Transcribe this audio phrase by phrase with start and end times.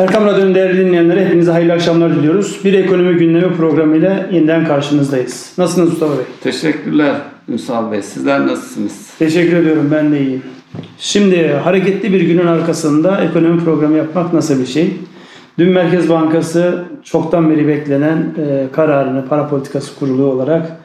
[0.00, 2.60] Erkam Radyo'nun değerli dinleyenlere hepinize hayırlı akşamlar diliyoruz.
[2.64, 5.52] Bir ekonomi gündemi programıyla yeniden karşınızdayız.
[5.58, 6.24] Nasılsınız Mustafa Bey?
[6.42, 7.14] Teşekkürler
[7.48, 8.02] Ünsal Bey.
[8.02, 9.10] Sizler nasılsınız?
[9.18, 9.88] Teşekkür ediyorum.
[9.92, 10.42] Ben de iyiyim.
[10.98, 14.96] Şimdi hareketli bir günün arkasında ekonomi programı yapmak nasıl bir şey?
[15.58, 20.76] Dün Merkez Bankası çoktan beri beklenen e, kararını para politikası kurulu olarak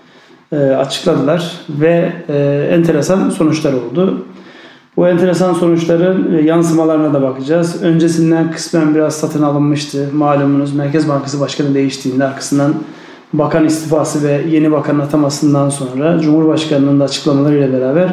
[0.51, 4.25] e, açıkladılar ve e, enteresan sonuçlar oldu.
[4.97, 7.83] Bu enteresan sonuçların e, yansımalarına da bakacağız.
[7.83, 10.09] Öncesinden kısmen biraz satın alınmıştı.
[10.13, 12.73] Malumunuz Merkez Bankası Başkanı değiştiğinde arkasından
[13.33, 18.09] bakan istifası ve yeni bakan atamasından sonra Cumhurbaşkanı'nın da açıklamalarıyla beraber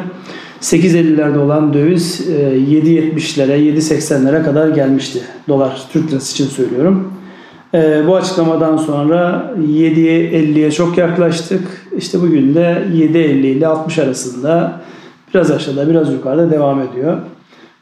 [0.61, 5.21] 8.50'lerde olan döviz 7.70'lere, e, 7.80'lere kadar gelmişti.
[5.47, 7.13] Dolar, Türk lirası için söylüyorum.
[7.73, 11.87] E, bu açıklamadan sonra 7.50'ye çok yaklaştık.
[11.97, 14.81] İşte bugün de 7.50 ile 60 arasında
[15.33, 17.17] biraz aşağıda biraz yukarıda devam ediyor.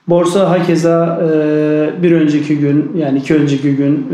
[0.08, 4.08] Borsa hakeza e, bir önceki gün yani iki önceki gün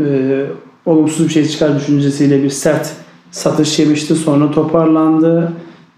[0.86, 2.92] olumsuz bir şey çıkar düşüncesiyle bir sert
[3.30, 4.14] satış yemişti.
[4.14, 5.52] Sonra toparlandı.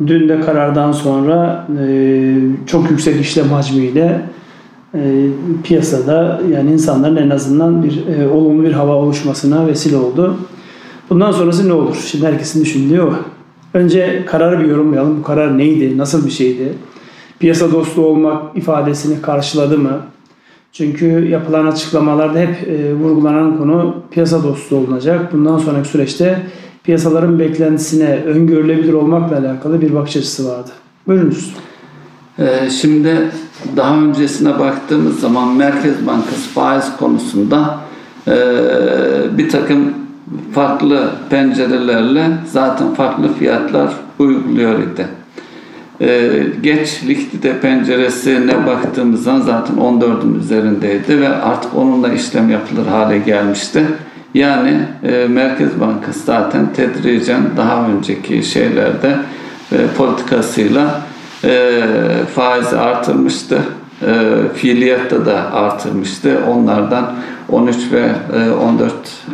[0.06, 2.34] Dün de karardan sonra e,
[2.66, 4.22] çok yüksek işlem hacmiyle
[4.94, 5.26] e,
[5.64, 10.36] piyasada yani insanların en azından bir e, olumlu bir hava oluşmasına vesile oldu.
[11.10, 11.96] Bundan sonrası ne olur?
[12.06, 13.12] Şimdi herkesin düşündüğü o.
[13.74, 15.18] Önce kararı bir yorumlayalım.
[15.18, 15.98] Bu karar neydi?
[15.98, 16.72] Nasıl bir şeydi?
[17.40, 20.00] Piyasa dostu olmak ifadesini karşıladı mı?
[20.72, 25.32] Çünkü yapılan açıklamalarda hep e, vurgulanan konu piyasa dostu olunacak.
[25.32, 26.46] Bundan sonraki süreçte
[26.84, 30.70] piyasaların beklentisine öngörülebilir olmakla alakalı bir bakış açısı vardı.
[31.06, 31.54] Buyurunuz.
[32.38, 33.30] Ee, şimdi
[33.76, 37.78] daha öncesine baktığımız zaman Merkez Bankası faiz konusunda
[38.28, 38.34] e,
[39.38, 39.94] bir takım
[40.52, 45.19] farklı pencerelerle zaten farklı fiyatlar uyguluyor idi.
[46.00, 46.30] Ee,
[46.62, 53.84] geç likidite penceresine baktığımızda zaten 14'ün üzerindeydi ve artık onunla işlem yapılır hale gelmişti.
[54.34, 59.16] Yani e, Merkez Bankası zaten tedricen daha önceki şeylerde
[59.72, 61.00] e, politikasıyla
[61.44, 61.82] e,
[62.34, 63.58] faizi artırmıştı.
[64.02, 64.12] E,
[64.54, 66.38] fiiliyatta da artırmıştı.
[66.48, 67.12] Onlardan
[67.48, 68.38] 13 ve e,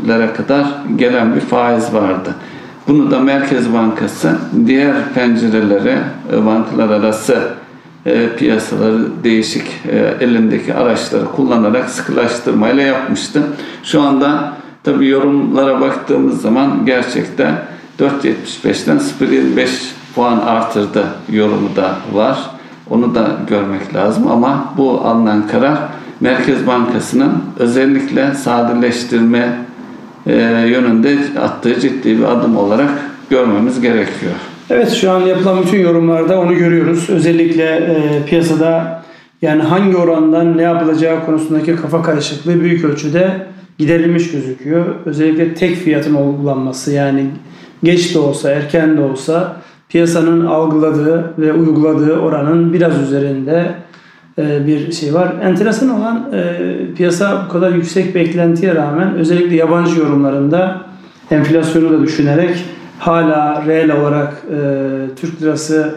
[0.06, 0.66] 14'lere kadar
[0.96, 2.34] gelen bir faiz vardı.
[2.88, 5.98] Bunu da Merkez Bankası diğer pencereleri,
[6.32, 7.48] e, bankalar arası
[8.06, 13.42] e, piyasaları değişik e, elindeki araçları kullanarak sıkılaştırmayla yapmıştı.
[13.82, 17.54] Şu anda Tabi yorumlara baktığımız zaman gerçekten
[17.98, 19.68] 4.75'ten 0.25
[20.14, 22.38] puan artırdı yorumu da var.
[22.90, 25.78] Onu da görmek lazım ama bu alınan karar
[26.20, 29.58] Merkez Bankası'nın özellikle sadeleştirme
[30.26, 30.32] e,
[30.68, 32.90] yönünde attığı ciddi bir adım olarak
[33.30, 34.32] görmemiz gerekiyor.
[34.70, 37.10] Evet şu an yapılan bütün yorumlarda onu görüyoruz.
[37.10, 39.02] Özellikle e, piyasada
[39.42, 43.46] yani hangi orandan ne yapılacağı konusundaki kafa karışıklığı büyük ölçüde
[43.78, 44.86] giderilmiş gözüküyor.
[45.04, 47.26] Özellikle tek fiyatın uygulanması yani
[47.82, 49.56] geç de olsa erken de olsa
[49.88, 53.74] piyasanın algıladığı ve uyguladığı oranın biraz üzerinde
[54.38, 55.34] bir şey var.
[55.42, 56.54] Enteresan olan e,
[56.96, 60.80] piyasa bu kadar yüksek beklentiye rağmen özellikle yabancı yorumlarında
[61.30, 62.64] enflasyonu da düşünerek
[62.98, 64.58] hala reel olarak e,
[65.16, 65.94] Türk lirası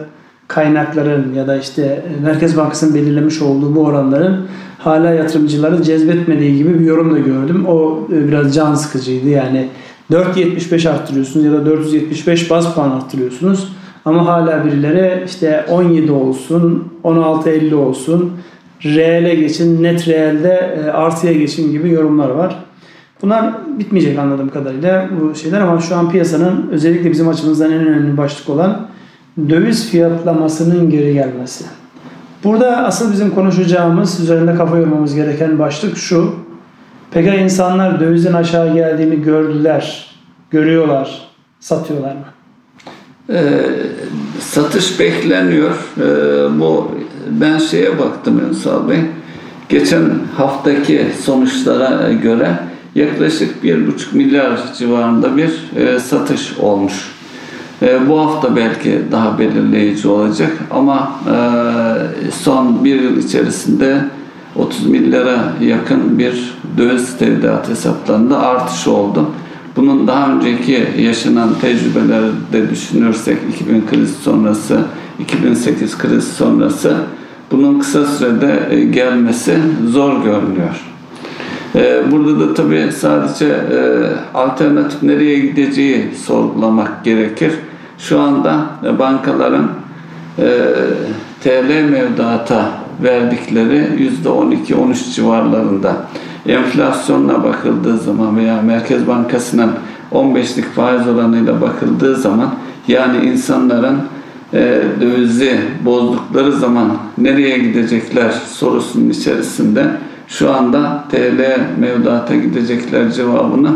[0.48, 4.46] kaynakların ya da işte Merkez Bankası'nın belirlemiş olduğu bu oranların
[4.78, 7.66] hala yatırımcıları cezbetmediği gibi bir yorum da gördüm.
[7.66, 9.28] O e, biraz can sıkıcıydı.
[9.28, 9.68] Yani
[10.10, 13.72] 4.75 arttırıyorsunuz ya da 475 bas puan arttırıyorsunuz.
[14.04, 18.32] Ama hala birileri işte 17 olsun, 16.50 olsun,
[18.84, 22.64] reele geçin, net reelde e, artıya geçin gibi yorumlar var.
[23.22, 28.16] Bunlar bitmeyecek anladığım kadarıyla bu şeyler ama şu an piyasanın özellikle bizim açımızdan en önemli
[28.16, 28.86] başlık olan
[29.48, 31.64] döviz fiyatlamasının geri gelmesi.
[32.44, 36.34] Burada asıl bizim konuşacağımız, üzerinde kafa yormamız gereken başlık şu.
[37.10, 40.06] Peki insanlar dövizin aşağı geldiğini gördüler,
[40.50, 41.28] görüyorlar,
[41.60, 42.24] satıyorlar mı?
[43.32, 43.62] Ee,
[44.40, 45.70] satış bekleniyor.
[45.70, 46.90] Ee, bu
[47.30, 48.98] ben şeye baktım Ünsal Bey.
[49.68, 50.02] Geçen
[50.36, 52.58] haftaki sonuçlara göre
[52.94, 57.10] yaklaşık 1,5 milyar civarında bir e, satış olmuş.
[57.82, 61.36] E, bu hafta belki daha belirleyici olacak ama e,
[62.30, 64.04] son bir yıl içerisinde
[64.56, 69.26] 30 milyara yakın bir döviz tevdiat hesaplarında artış oldu.
[69.76, 74.80] Bunun daha önceki yaşanan tecrübeleri de düşünürsek 2000 kriz sonrası,
[75.18, 76.96] 2008 kriz sonrası
[77.50, 79.58] bunun kısa sürede e, gelmesi
[79.88, 80.86] zor görünüyor.
[82.10, 83.56] Burada da tabii sadece
[84.34, 87.52] alternatif nereye gideceği sorgulamak gerekir
[88.00, 88.66] şu anda
[88.98, 89.68] bankaların
[90.38, 90.48] e,
[91.42, 92.70] TL mevduata
[93.02, 95.96] verdikleri %12-13 civarlarında.
[96.46, 99.70] Enflasyonla bakıldığı zaman veya Merkez Bankası'nın
[100.12, 102.54] 15'lik faiz oranıyla bakıldığı zaman
[102.88, 103.98] yani insanların
[104.52, 109.86] e, dövizi bozdukları zaman nereye gidecekler sorusunun içerisinde
[110.28, 113.72] şu anda TL mevduata gidecekler cevabını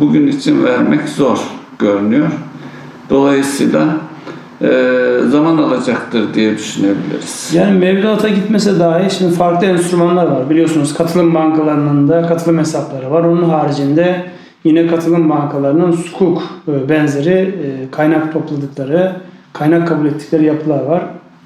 [0.00, 1.38] bugün için vermek zor
[1.78, 2.28] görünüyor.
[3.10, 3.96] Dolayısıyla
[5.30, 7.50] zaman alacaktır diye düşünebiliriz.
[7.54, 10.50] Yani mevduata gitmese dahi şimdi farklı enstrümanlar var.
[10.50, 13.24] Biliyorsunuz katılım bankalarının da katılım hesapları var.
[13.24, 14.22] Onun haricinde
[14.64, 19.12] yine katılım bankalarının sukuk e, benzeri e, kaynak topladıkları,
[19.52, 21.02] kaynak kabul ettikleri yapılar var.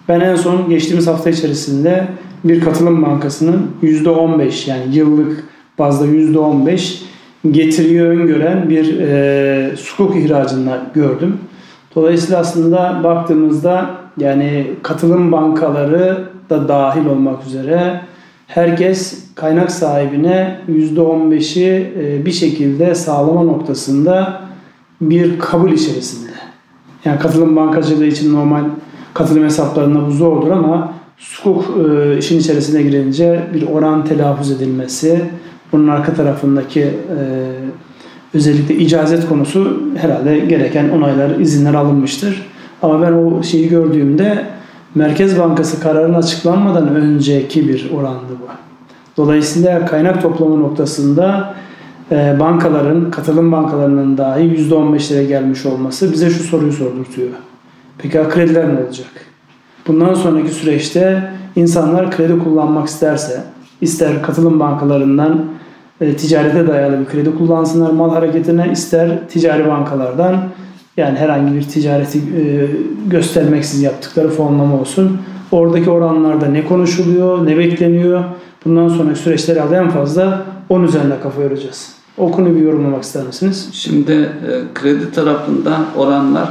[0.09, 2.09] Ben en son geçtiğimiz hafta içerisinde
[2.45, 5.45] bir katılım bankasının %15 yani yıllık
[5.79, 7.03] bazda %15
[7.51, 11.39] getiriyi öngören bir e, sukuk ihracını gördüm.
[11.95, 18.01] Dolayısıyla aslında baktığımızda yani katılım bankaları da dahil olmak üzere
[18.47, 24.41] herkes kaynak sahibine %15'i e, bir şekilde sağlama noktasında
[25.01, 26.31] bir kabul içerisinde.
[27.05, 28.65] Yani katılım bankacılığı için normal
[29.15, 35.25] katılım hesaplarında bu zordur ama sukuk e, işin içerisine girince bir oran telaffuz edilmesi,
[35.73, 37.19] bunun arka tarafındaki e,
[38.35, 42.47] özellikle icazet konusu herhalde gereken onaylar, izinler alınmıştır.
[42.83, 44.47] Ama ben o şeyi gördüğümde
[44.95, 48.47] Merkez Bankası kararının açıklanmadan önceki bir orandı bu.
[49.17, 51.55] Dolayısıyla kaynak toplama noktasında
[52.13, 57.29] e, bankaların, katılım bankalarının dahi %15'lere gelmiş olması bize şu soruyu sordurtuyor.
[57.99, 59.11] Peki krediler ne olacak?
[59.87, 63.41] Bundan sonraki süreçte insanlar kredi kullanmak isterse,
[63.81, 65.45] ister katılım bankalarından
[66.01, 70.43] ticarete dayalı bir kredi kullansınlar mal hareketine ister ticari bankalardan
[70.97, 72.67] yani herhangi bir ticareti e,
[73.07, 75.19] göstermeksiz yaptıkları fonlama olsun.
[75.53, 78.25] Oradaki oranlarda ne konuşuluyor, ne bekleniyor?
[78.65, 81.93] Bundan sonraki süreçler herhalde en fazla 10 üzerine kafa yoracağız.
[82.19, 83.69] O konuyu bir yorumlamak ister misiniz?
[83.73, 86.49] Şimdi e, kredi tarafında oranlar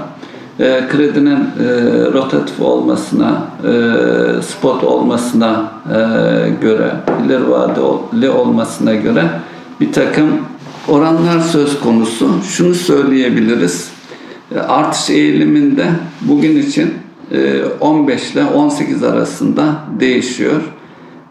[0.59, 1.67] e, kredinin e,
[2.13, 5.95] rotatif olmasına, e, spot olmasına e,
[6.61, 6.91] göre,
[7.25, 9.23] ileri vadeli olmasına göre
[9.81, 10.27] bir takım
[10.87, 12.29] oranlar söz konusu.
[12.49, 13.91] Şunu söyleyebiliriz.
[14.55, 15.85] E, artış eğiliminde
[16.21, 16.93] bugün için
[17.31, 19.63] e, 15 ile 18 arasında
[19.99, 20.61] değişiyor.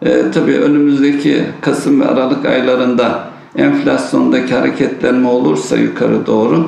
[0.01, 3.23] E, tabii önümüzdeki Kasım ve Aralık aylarında
[3.55, 6.67] enflasyondaki hareketlenme olursa yukarı doğru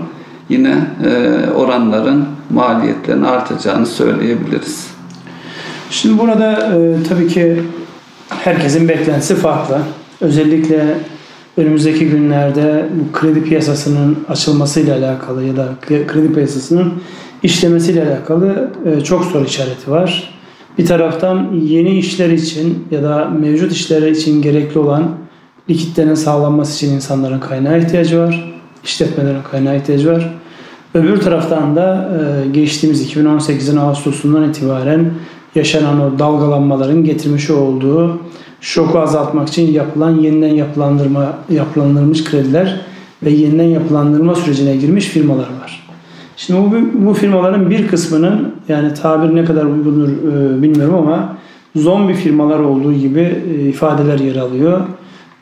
[0.51, 0.75] yine
[1.05, 4.87] e, oranların maliyetlerin artacağını söyleyebiliriz.
[5.89, 7.61] Şimdi burada e, tabii ki
[8.29, 9.77] herkesin beklentisi farklı.
[10.21, 10.97] Özellikle
[11.57, 16.93] önümüzdeki günlerde bu kredi piyasasının açılmasıyla alakalı ya da kredi piyasasının
[17.43, 20.33] işlemesiyle alakalı e, çok soru işareti var.
[20.77, 25.09] Bir taraftan yeni işler için ya da mevcut işler için gerekli olan
[25.69, 28.53] likitlerin sağlanması için insanların kaynağı ihtiyacı var.
[28.83, 30.40] İşletmelerin kaynağı ihtiyacı var.
[30.93, 32.11] Öbür taraftan da
[32.45, 35.11] e, geçtiğimiz 2018'in Ağustos'undan itibaren
[35.55, 38.19] yaşanan o dalgalanmaların getirmiş olduğu
[38.61, 42.81] şoku azaltmak için yapılan yeniden yapılandırma yapılandırılmış krediler
[43.23, 45.87] ve yeniden yapılandırma sürecine girmiş firmalar var.
[46.37, 51.37] Şimdi bu, bu firmaların bir kısmının yani tabir ne kadar uygundur e, bilmiyorum ama
[51.75, 54.81] zombi firmalar olduğu gibi e, ifadeler yer alıyor.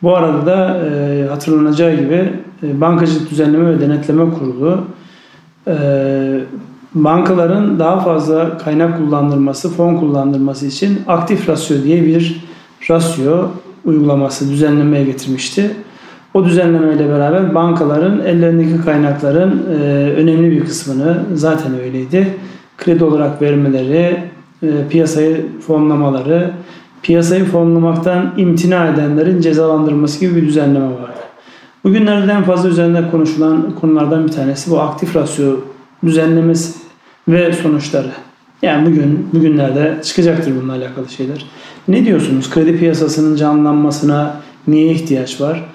[0.04, 2.30] Bu arada da e, hatırlanacağı gibi
[2.64, 4.84] e, Bankacılık Düzenleme ve Denetleme Kurulu
[6.96, 12.46] bankaların daha fazla kaynak kullandırması, fon kullandırması için aktif rasyo diye bir
[12.90, 13.48] rasyo
[13.86, 15.72] uygulaması düzenlemeye getirmişti.
[16.34, 19.84] O düzenlemeyle beraber bankaların ellerindeki kaynakların e,
[20.18, 22.28] önemli bir kısmını zaten öyleydi.
[22.78, 24.18] Kredi olarak vermeleri,
[24.64, 26.52] e, piyasayı fonlamaları,
[27.04, 31.20] piyasayı fonlamaktan imtina edenlerin cezalandırılması gibi bir düzenleme vardı.
[31.84, 35.56] Bugünlerde en fazla üzerinde konuşulan konulardan bir tanesi bu aktif rasyo
[36.06, 36.80] düzenlemesi
[37.28, 38.12] ve sonuçları.
[38.62, 41.46] Yani bugün bugünlerde çıkacaktır bununla alakalı şeyler.
[41.88, 42.50] Ne diyorsunuz?
[42.50, 44.36] Kredi piyasasının canlanmasına
[44.68, 45.66] niye ihtiyaç var?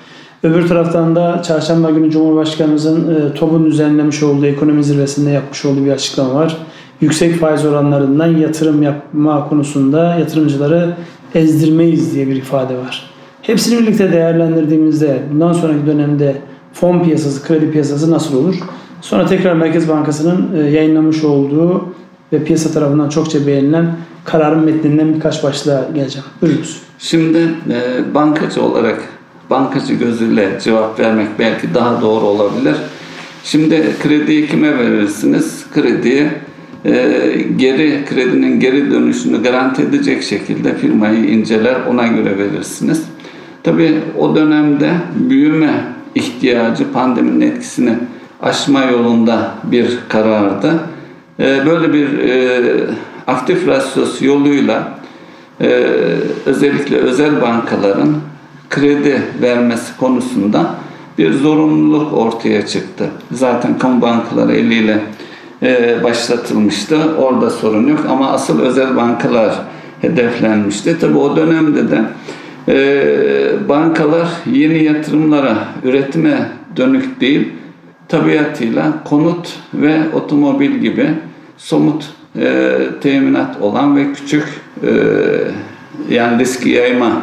[0.43, 5.93] Öbür taraftan da çarşamba günü Cumhurbaşkanımızın e, TOB'un düzenlemiş olduğu ekonomi zirvesinde yapmış olduğu bir
[5.93, 6.57] açıklama var.
[7.01, 10.97] Yüksek faiz oranlarından yatırım yapma konusunda yatırımcıları
[11.35, 13.14] ezdirmeyiz diye bir ifade var.
[13.47, 16.37] Hepsini birlikte değerlendirdiğimizde bundan sonraki dönemde
[16.73, 18.55] fon piyasası, kredi piyasası nasıl olur?
[19.01, 21.95] Sonra tekrar Merkez Bankası'nın e, yayınlamış olduğu
[22.33, 26.27] ve piyasa tarafından çokça beğenilen kararın metninden birkaç başlığa geleceğim.
[26.43, 26.83] Buyurunuz.
[26.99, 27.39] Şimdi
[27.71, 28.99] e, bankacı olarak
[29.51, 32.77] bankacı gözüyle cevap vermek belki daha doğru olabilir.
[33.45, 35.65] Şimdi krediyi kime verirsiniz?
[35.75, 36.29] Krediyi
[36.85, 36.93] e,
[37.57, 43.14] geri kredinin geri dönüşünü garanti edecek şekilde firmayı inceler ona göre verirsiniz.
[43.65, 47.99] Tabii o dönemde büyüme ihtiyacı pandeminin etkisini
[48.43, 50.81] aşma yolunda bir karardı.
[51.41, 52.61] E, böyle bir e,
[53.27, 54.99] aktif rasyoz yoluyla
[55.61, 55.67] e,
[56.47, 58.15] özellikle özel bankaların
[58.71, 60.75] kredi vermesi konusunda
[61.19, 63.11] bir zorunluluk ortaya çıktı.
[63.33, 65.01] Zaten kamu bankaları eliyle
[65.63, 66.99] e, başlatılmıştı.
[67.19, 69.55] Orada sorun yok ama asıl özel bankalar
[70.01, 70.99] hedeflenmişti.
[70.99, 72.01] Tabi o dönemde de
[73.69, 77.49] bankalar yeni yatırımlara, üretime dönük değil,
[78.09, 81.11] tabiatıyla konut ve otomobil gibi
[81.57, 84.45] somut e, teminat olan ve küçük
[84.87, 84.91] e,
[86.11, 87.23] yani riski yayma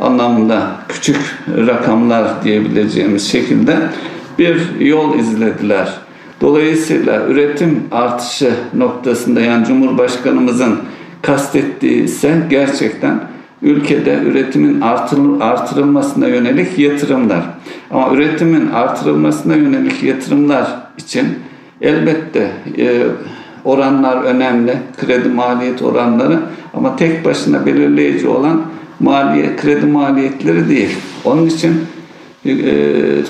[0.00, 3.76] anlamında küçük rakamlar diyebileceğimiz şekilde
[4.38, 5.92] bir yol izlediler.
[6.40, 10.78] Dolayısıyla üretim artışı noktasında yani Cumhurbaşkanımızın
[11.22, 13.20] kastettiği ise gerçekten
[13.62, 14.80] ülkede üretimin
[15.40, 17.42] artırılmasına yönelik yatırımlar.
[17.90, 20.66] Ama üretimin artırılmasına yönelik yatırımlar
[20.98, 21.26] için
[21.80, 23.02] elbette e,
[23.64, 24.76] oranlar önemli.
[25.00, 26.38] Kredi maliyet oranları
[26.74, 28.62] ama tek başına belirleyici olan
[29.00, 30.96] maliyet, kredi maliyetleri değil.
[31.24, 31.74] Onun için
[32.46, 32.54] e,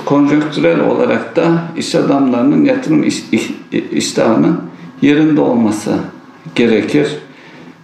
[0.05, 1.45] konjonktürel olarak da
[1.77, 3.25] iş adamlarının yatırım iş,
[3.93, 4.61] iştahının
[5.03, 5.95] yerinde olması
[6.55, 7.19] gerekir.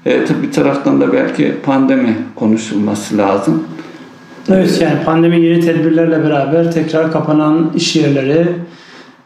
[0.06, 3.64] E, tabi bir taraftan da belki pandemi konuşulması lazım.
[4.48, 8.46] Evet yani pandemi yeni tedbirlerle beraber tekrar kapanan iş yerleri,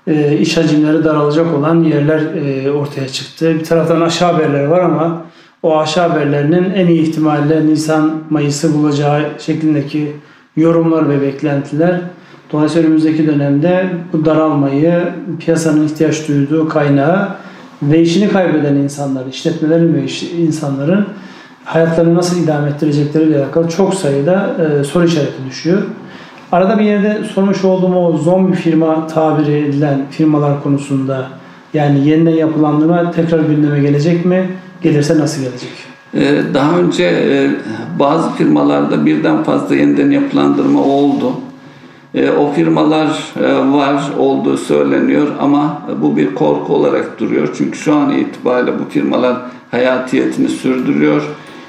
[0.07, 3.55] e, iş hacimleri daralacak olan yerler e, ortaya çıktı.
[3.61, 5.25] Bir taraftan aşağı haberleri var ama
[5.63, 10.13] o aşağı haberlerinin en iyi ihtimalle Nisan Mayıs'ı bulacağı şeklindeki
[10.57, 12.01] yorumlar ve beklentiler.
[12.53, 15.03] Dolayısıyla önümüzdeki dönemde bu daralmayı
[15.41, 17.29] piyasanın ihtiyaç duyduğu kaynağı
[17.83, 21.07] ve işini kaybeden insanlar, işletmelerin ve iş, insanların
[21.65, 25.83] hayatlarını nasıl idame ettirecekleriyle alakalı çok sayıda e, soru işareti düşüyor.
[26.53, 31.29] Arada bir yerde sormuş olduğum o zombi firma tabiri edilen firmalar konusunda
[31.75, 34.51] yani yeniden yapılandırma tekrar gündeme gelecek mi?
[34.83, 35.71] Gelirse nasıl gelecek?
[36.15, 37.51] Ee, daha önce e,
[37.99, 41.33] bazı firmalarda birden fazla yeniden yapılandırma oldu.
[42.15, 47.49] E, o firmalar e, var olduğu söyleniyor ama bu bir korku olarak duruyor.
[47.59, 49.37] Çünkü şu an itibariyle bu firmalar
[49.71, 51.23] hayatiyetini sürdürüyor.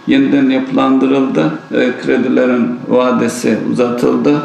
[0.08, 1.52] Yeniden yapılandırıldı.
[2.02, 4.42] Kredilerin vadesi uzatıldı.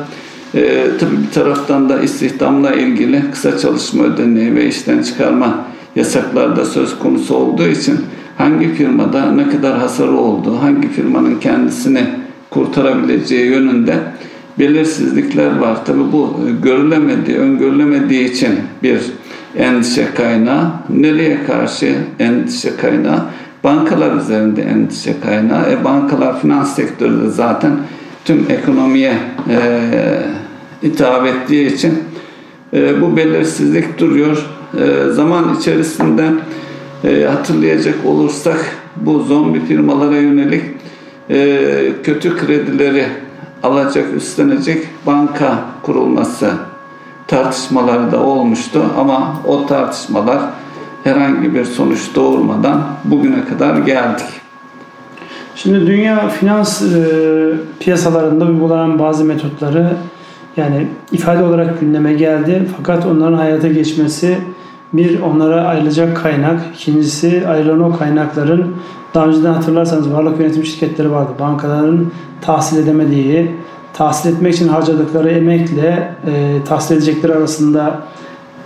[0.54, 5.64] E, tabii bir taraftan da istihdamla ilgili kısa çalışma ödeneği ve işten çıkarma
[5.96, 8.00] yasakları da söz konusu olduğu için
[8.38, 12.04] hangi firmada ne kadar hasarı olduğu, hangi firmanın kendisini
[12.50, 13.94] kurtarabileceği yönünde
[14.58, 15.84] belirsizlikler var.
[15.84, 18.50] Tabi bu görülemediği, öngörülemediği için
[18.82, 19.00] bir
[19.56, 20.70] endişe kaynağı.
[20.88, 23.20] Nereye karşı endişe kaynağı?
[23.64, 25.72] Bankalar üzerinde endişe kaynağı.
[25.72, 27.72] E, bankalar finans sektörü zaten
[28.24, 29.14] tüm ekonomiye
[29.50, 29.58] e,
[30.82, 31.94] hitap ettiği için
[32.72, 34.46] e, bu belirsizlik duruyor.
[34.80, 36.24] E, zaman içerisinde
[37.04, 40.62] e, hatırlayacak olursak bu zombi firmalara yönelik
[41.30, 43.04] e, kötü kredileri
[43.62, 46.50] alacak, üstlenecek banka kurulması
[47.26, 50.38] tartışmaları da olmuştu ama o tartışmalar
[51.04, 54.26] herhangi bir sonuç doğurmadan bugüne kadar geldik.
[55.54, 57.06] Şimdi dünya finans e,
[57.80, 59.96] piyasalarında uygulanan bazı metotları
[60.56, 62.68] yani ifade olarak gündeme geldi.
[62.76, 64.38] Fakat onların hayata geçmesi
[64.92, 66.60] bir onlara ayrılacak kaynak.
[66.74, 68.74] İkincisi ayrılan o kaynakların
[69.14, 71.30] daha önceden hatırlarsanız varlık yönetim şirketleri vardı.
[71.40, 72.06] Bankaların
[72.40, 73.50] tahsil edemediği,
[73.92, 78.00] tahsil etmek için harcadıkları emekle e, tahsil edecekleri arasında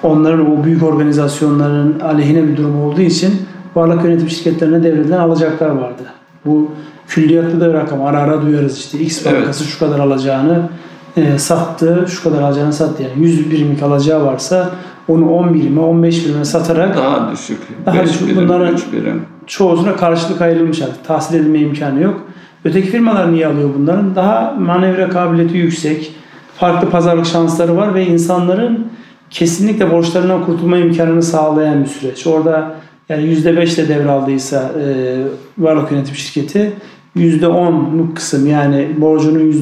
[0.03, 3.33] onların o büyük organizasyonların aleyhine bir durum olduğu için
[3.75, 6.03] varlık yönetim şirketlerine devredilen alacaklar vardı.
[6.47, 6.71] Bu
[7.09, 8.03] külliyatlı da bir rakam.
[8.03, 9.73] Ara ara duyarız işte X bankası evet.
[9.73, 10.69] şu kadar alacağını
[11.17, 13.03] e, sattı, şu kadar alacağını sattı.
[13.03, 14.71] Yani 100 birimlik alacağı varsa
[15.09, 17.59] onu 10 birime, 15 birime satarak daha düşük.
[17.87, 18.29] Daha düşük.
[18.29, 19.23] Birim, Bunların birim.
[19.47, 21.05] çoğusuna karşılık ayrılmış artık.
[21.05, 22.21] Tahsil edilme imkanı yok.
[22.65, 24.17] Öteki firmalar niye alıyor bunların?
[24.17, 26.13] Daha manevra kabiliyeti yüksek.
[26.57, 28.87] Farklı pazarlık şansları var ve insanların
[29.31, 32.27] kesinlikle borçlarından kurtulma imkanını sağlayan bir süreç.
[32.27, 32.75] Orada
[33.09, 35.17] yani %5 ile devraldıysa e,
[35.59, 36.73] varlık yönetim şirketi
[37.17, 39.53] %10'luk kısım yani borcunun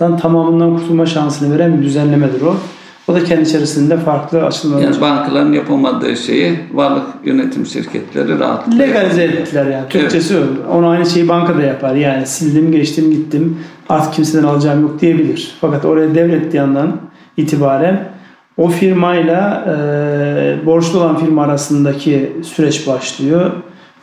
[0.00, 2.56] %10'undan tamamından kurtulma şansını veren bir düzenlemedir o.
[3.08, 4.82] O da kendi içerisinde farklı açılımlar.
[4.82, 9.88] Yani bankaların yapamadığı şeyi varlık yönetim şirketleri rahatlıkla legalize ettiler yani.
[9.88, 10.46] Türkçesi evet.
[10.72, 11.94] Onu aynı şeyi banka da yapar.
[11.94, 13.58] Yani sildim, geçtim, gittim.
[13.88, 15.54] Artık kimseden alacağım yok diyebilir.
[15.60, 16.96] Fakat oraya devrettiği yandan
[17.36, 18.08] itibaren
[18.56, 23.50] o firmayla e, borçlu olan firma arasındaki süreç başlıyor.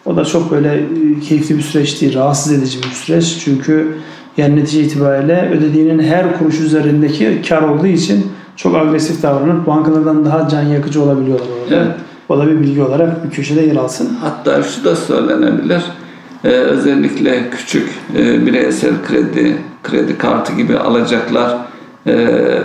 [0.05, 3.37] O da çok böyle e, keyifli bir süreç değil, rahatsız edici bir süreç.
[3.45, 3.97] Çünkü
[4.37, 10.49] Yani netice itibariyle ödediğinin her kuruş üzerindeki kar olduğu için çok agresif davranıp bankalardan daha
[10.49, 11.75] can yakıcı olabiliyorlar orada.
[11.75, 11.95] Evet.
[12.29, 14.09] O da bir bilgi olarak bir köşede yer alsın.
[14.21, 15.81] Hatta şu da söylenebilir.
[16.43, 21.57] Ee, özellikle küçük e, bireysel kredi, kredi kartı gibi alacaklar
[22.05, 22.11] e,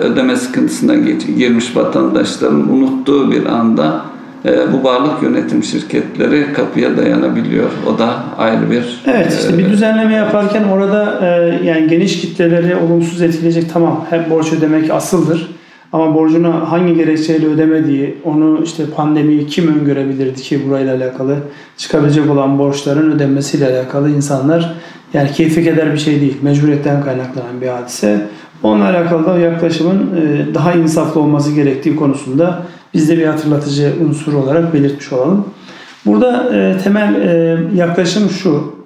[0.00, 0.94] ödeme sıkıntısına
[1.38, 4.02] girmiş vatandaşların unuttuğu bir anda
[4.46, 7.70] e, bu varlık yönetim şirketleri kapıya dayanabiliyor.
[7.86, 11.26] O da ayrı bir Evet işte bir düzenleme yaparken orada e,
[11.66, 15.56] yani geniş kitleleri olumsuz etkileyecek tamam hep borç ödemek asıldır.
[15.92, 21.36] Ama borcunu hangi gerekçeyle ödemediği, onu işte pandemiyi kim öngörebilirdi ki burayla alakalı
[21.76, 24.74] çıkabilecek olan borçların ödenmesiyle alakalı insanlar
[25.14, 26.36] yani keyfi keder bir şey değil.
[26.42, 28.26] Mecburiyetten kaynaklanan bir hadise.
[28.66, 32.62] Onunla alakalı da yaklaşımın e, daha insaflı olması gerektiği konusunda
[32.94, 35.44] biz de bir hatırlatıcı unsur olarak belirtmiş olalım.
[36.06, 38.76] Burada e, temel e, yaklaşım şu.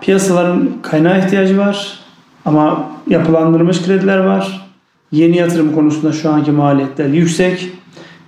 [0.00, 1.98] Piyasaların kaynağı ihtiyacı var
[2.44, 4.68] ama yapılandırılmış krediler var.
[5.12, 7.70] Yeni yatırım konusunda şu anki maliyetler yüksek.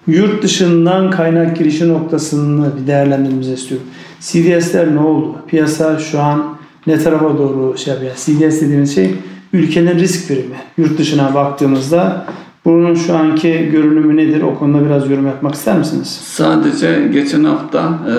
[0.06, 3.86] Yurt dışından kaynak girişi noktasını bir değerlendirmemizi istiyorum.
[4.20, 5.36] CDS'ler ne oldu?
[5.48, 6.56] Piyasa şu an
[6.86, 8.12] ne tarafa doğru şey yapıyor?
[8.14, 9.14] CDS dediğimiz şey
[9.52, 10.56] ülkenin risk primi.
[10.78, 12.26] Yurt dışına baktığımızda
[12.64, 14.42] bunun şu anki görünümü nedir?
[14.42, 16.20] O konuda biraz yorum yapmak ister misiniz?
[16.24, 18.14] Sadece geçen hafta e,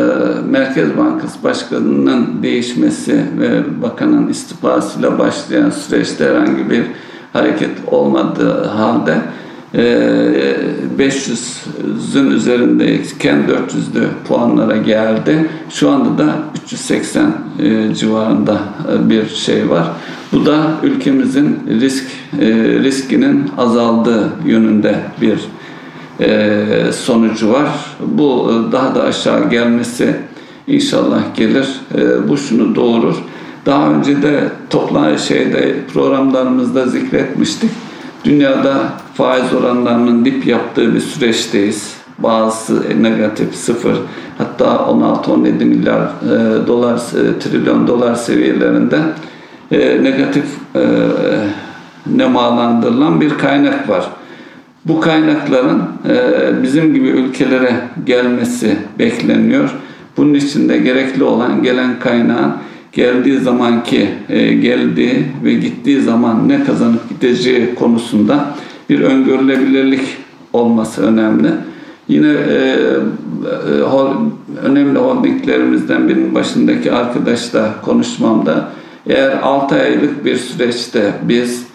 [0.49, 6.83] Merkez Bankası Başkanı'nın değişmesi ve bakanın istifasıyla başlayan süreçte herhangi bir
[7.33, 9.17] hareket olmadığı halde
[9.73, 9.81] e,
[10.99, 15.49] 500'ün üzerindeyken 400'lü puanlara geldi.
[15.69, 18.59] Şu anda da 380 e, civarında
[18.93, 19.87] e, bir şey var.
[20.31, 22.05] Bu da ülkemizin risk
[22.39, 22.47] e,
[22.83, 25.39] riskinin azaldığı yönünde bir
[26.19, 27.69] e, sonucu var.
[27.99, 30.15] Bu e, daha da aşağı gelmesi
[30.67, 31.67] inşallah gelir.
[32.27, 33.15] Bu şunu doğurur.
[33.65, 37.71] Daha önce de toplam şeyde programlarımızda zikretmiştik.
[38.25, 41.93] Dünyada faiz oranlarının dip yaptığı bir süreçteyiz.
[42.19, 43.97] Bazısı negatif sıfır
[44.37, 46.01] hatta 16-17 milyar
[46.67, 47.01] dolar
[47.39, 48.97] trilyon dolar seviyelerinde
[49.71, 50.81] e, negatif e,
[52.05, 54.09] nemalandırılan bir kaynak var.
[54.85, 59.69] Bu kaynakların e, bizim gibi ülkelere gelmesi bekleniyor.
[60.17, 62.53] Bunun için de gerekli olan gelen kaynağın
[62.91, 68.45] geldiği zamanki e, geldiği ve gittiği zaman ne kazanıp gideceği konusunda
[68.89, 70.01] bir öngörülebilirlik
[70.53, 71.47] olması önemli.
[72.07, 72.87] Yine e,
[73.47, 73.81] e,
[74.63, 78.69] önemli holdinglerimizden birinin başındaki arkadaşla konuşmamda
[79.07, 81.65] eğer 6 aylık bir süreçte biz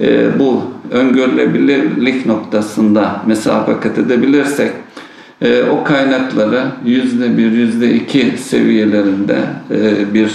[0.00, 4.72] e, bu öngörülebilirlik noktasında mesafe kat edebilirsek
[5.42, 9.38] e, o kaynakları yüzde bir, yüzde iki seviyelerinde
[9.70, 10.30] e, bir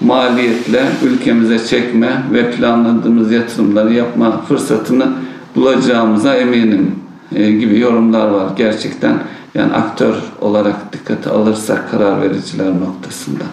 [0.00, 5.08] maliyetle ülkemize çekme ve planladığımız yatırımları yapma fırsatını
[5.56, 6.94] bulacağımıza eminim
[7.34, 9.18] e, gibi yorumlar var gerçekten.
[9.54, 13.44] Yani aktör olarak dikkate alırsak karar vericiler noktasında.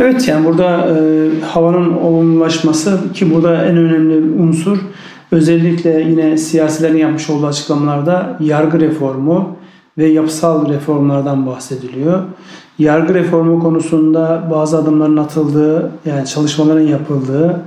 [0.00, 4.78] Evet yani burada e, havanın olumlulaşması ki burada en önemli unsur
[5.32, 9.56] özellikle yine siyasilerin yapmış olduğu açıklamalarda yargı reformu
[9.98, 12.22] ve yapısal reformlardan bahsediliyor.
[12.78, 17.62] Yargı reformu konusunda bazı adımların atıldığı, yani çalışmaların yapıldığı,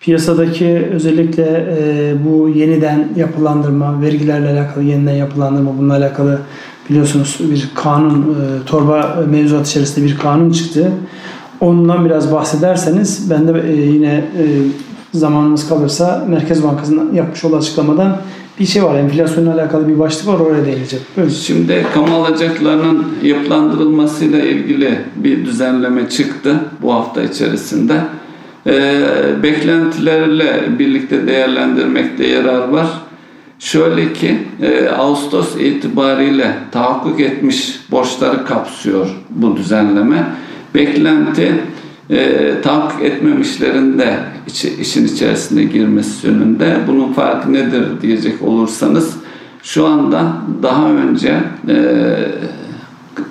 [0.00, 6.38] piyasadaki özellikle e, bu yeniden yapılandırma, vergilerle alakalı yeniden yapılandırma, bununla alakalı
[6.90, 10.92] biliyorsunuz bir kanun, e, torba mevzuat içerisinde bir kanun çıktı.
[11.62, 14.44] Ondan biraz bahsederseniz ben de e, yine e,
[15.14, 18.16] zamanımız kalırsa Merkez Bankası'nın yapmış olduğu açıklamadan
[18.60, 18.98] bir şey var.
[18.98, 20.40] Enflasyonla alakalı bir başlık var.
[20.40, 21.04] Oraya değineceğim.
[21.16, 21.30] Böyle.
[21.30, 28.00] Şimdi kamu alacaklarının yapılandırılmasıyla ilgili bir düzenleme çıktı bu hafta içerisinde.
[28.66, 29.02] E,
[29.42, 32.86] beklentilerle birlikte değerlendirmekte yarar var.
[33.58, 34.38] Şöyle ki
[34.98, 40.26] Ağustos itibariyle tahakkuk etmiş borçları kapsıyor bu düzenleme.
[40.74, 41.60] Beklenti
[42.10, 44.18] e, tahakkuk etmemişlerin de
[44.80, 46.76] işin içerisine girmesi yönünde.
[46.86, 49.16] Bunun farkı nedir diyecek olursanız
[49.62, 50.32] şu anda
[50.62, 51.76] daha önce e,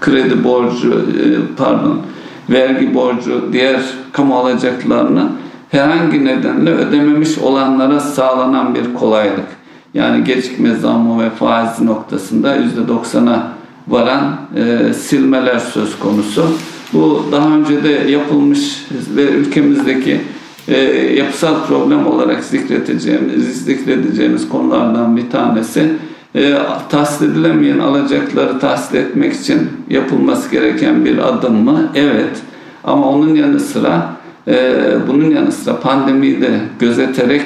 [0.01, 1.25] kredi borcu e,
[1.57, 2.01] pardon
[2.49, 5.29] vergi borcu diğer kamu alacaklarını
[5.69, 9.47] herhangi nedenle ödememiş olanlara sağlanan bir kolaylık.
[9.93, 13.47] Yani gecikme zammı ve faiz noktasında %90'a
[13.87, 16.45] varan e, silmeler söz konusu.
[16.93, 20.21] Bu daha önce de yapılmış ve ülkemizdeki
[20.67, 20.77] e,
[21.15, 25.87] yapısal problem olarak zikredeceğimiz, zikredeceğimiz konulardan bir tanesi.
[26.35, 26.57] E,
[26.89, 31.91] tahsil edilemeyen alacakları tahsil etmek için yapılması gereken bir adım mı?
[31.95, 32.41] Evet.
[32.83, 34.13] Ama onun yanı sıra
[34.47, 34.73] e,
[35.07, 37.41] bunun yanı sıra pandemiyi de gözeterek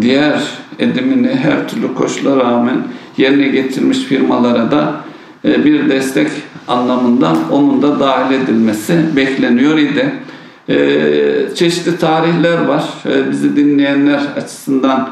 [0.00, 0.42] diğer
[0.78, 2.76] edimini her türlü koşullara rağmen
[3.16, 4.94] yerine getirmiş firmalara da
[5.44, 6.28] bir destek
[6.68, 10.12] anlamında onun da dahil edilmesi bekleniyor idi.
[10.68, 12.84] E, çeşitli tarihler var.
[13.06, 15.10] E, bizi dinleyenler açısından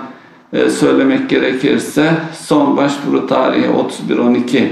[0.52, 2.10] e, söylemek gerekirse
[2.46, 3.66] son başvuru tarihi
[4.10, 4.66] 31-12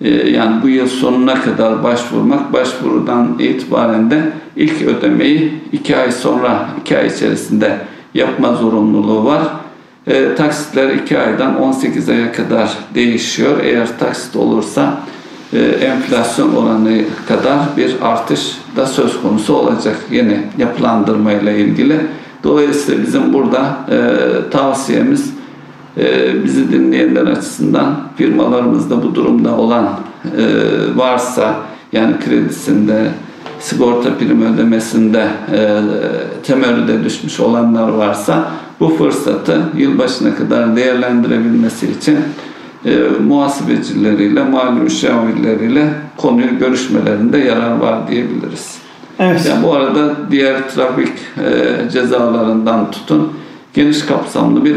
[0.00, 6.68] e, yani bu yıl sonuna kadar başvurmak başvurudan itibaren de ilk ödemeyi 2 ay sonra
[6.80, 7.78] 2 ay içerisinde
[8.14, 9.42] yapma zorunluluğu var.
[10.06, 13.60] E, taksitler 2 aydan 18 aya kadar değişiyor.
[13.62, 15.00] Eğer taksit olursa
[15.52, 18.40] e, enflasyon oranı kadar bir artış
[18.76, 21.96] da söz konusu olacak yeni yapılandırma ile ilgili.
[22.44, 25.34] Dolayısıyla bizim burada e, tavsiyemiz
[25.98, 29.86] e, bizi dinleyenler açısından firmalarımızda bu durumda olan
[30.38, 30.44] e,
[30.96, 31.54] varsa
[31.92, 33.10] yani kredisinde,
[33.60, 35.80] sigorta prim ödemesinde e,
[36.42, 42.18] temerrüde düşmüş olanlar varsa bu fırsatı yılbaşına kadar değerlendirebilmesi için
[42.84, 42.96] e,
[43.26, 48.78] muhasebecileriyle, mali müşavirleriyle konuyu görüşmelerinde yarar var diyebiliriz.
[49.18, 49.46] Evet.
[49.48, 51.08] Yani bu arada diğer trafik
[51.44, 53.32] e, cezalarından tutun
[53.74, 54.76] geniş kapsamlı bir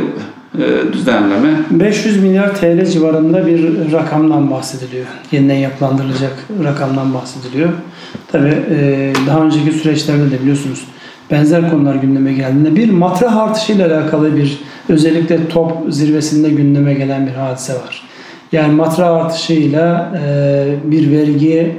[0.94, 1.50] düzenleme.
[1.72, 5.06] 500 milyar TL civarında bir rakamdan bahsediliyor.
[5.32, 7.70] Yeniden yapılandırılacak rakamdan bahsediliyor.
[8.32, 10.86] Tabii e, daha önceki süreçlerde de biliyorsunuz
[11.32, 17.32] benzer konular gündeme geldiğinde bir matrah artışıyla alakalı bir özellikle top zirvesinde gündeme gelen bir
[17.32, 18.04] hadise var.
[18.52, 21.78] Yani matrah artışıyla e, bir vergi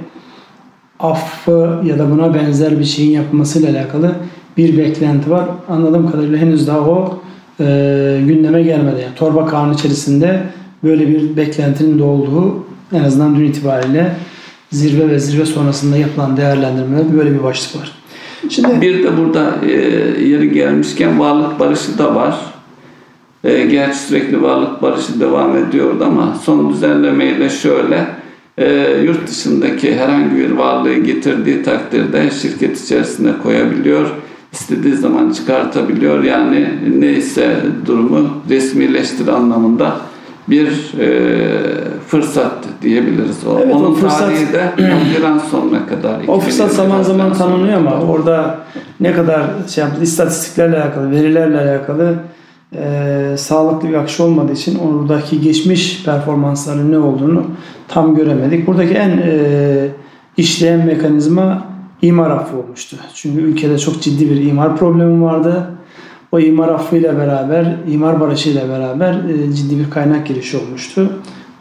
[1.00, 4.12] affı ya da buna benzer bir şeyin yapılmasıyla alakalı
[4.56, 5.44] bir beklenti var.
[5.68, 7.23] Anladığım kadarıyla henüz daha o
[7.60, 9.00] e, gündeme gelmedi.
[9.02, 10.42] Yani torba kanun içerisinde
[10.84, 14.16] böyle bir beklentinin de olduğu en azından dün itibariyle
[14.72, 17.92] zirve ve zirve sonrasında yapılan değerlendirmeler böyle bir başlık var.
[18.48, 19.72] Şimdi bir de burada e,
[20.28, 22.36] yeri gelmişken varlık barışı da var.
[23.44, 28.06] E, gerçi sürekli varlık barışı devam ediyordu ama son düzenlemeyle şöyle
[28.58, 34.10] e, yurt dışındaki herhangi bir varlığı getirdiği takdirde şirket içerisine koyabiliyor.
[34.54, 36.22] İstediği zaman çıkartabiliyor.
[36.22, 39.96] Yani neyse durumu resmileştir anlamında
[40.48, 40.68] bir
[41.00, 41.08] e,
[42.06, 43.46] fırsat diyebiliriz.
[43.46, 43.58] O.
[43.62, 44.62] Evet, Onun o fırsat- tarihi de
[44.94, 46.16] Haziran sonuna kadar.
[46.28, 48.06] O fırsat 2020 zaman zaman tanınıyor ama kadar.
[48.08, 48.58] orada
[49.00, 52.14] ne kadar şey yaptı, istatistiklerle alakalı, verilerle alakalı
[52.76, 57.44] e, sağlıklı bir akış olmadığı için oradaki geçmiş performansların ne olduğunu
[57.88, 58.66] tam göremedik.
[58.66, 59.88] Buradaki en e,
[60.36, 62.96] işleyen mekanizma imar affı olmuştu.
[63.14, 65.70] Çünkü ülkede çok ciddi bir imar problemi vardı.
[66.32, 71.12] O imar affıyla beraber, imar barışıyla beraber e, ciddi bir kaynak girişi olmuştu.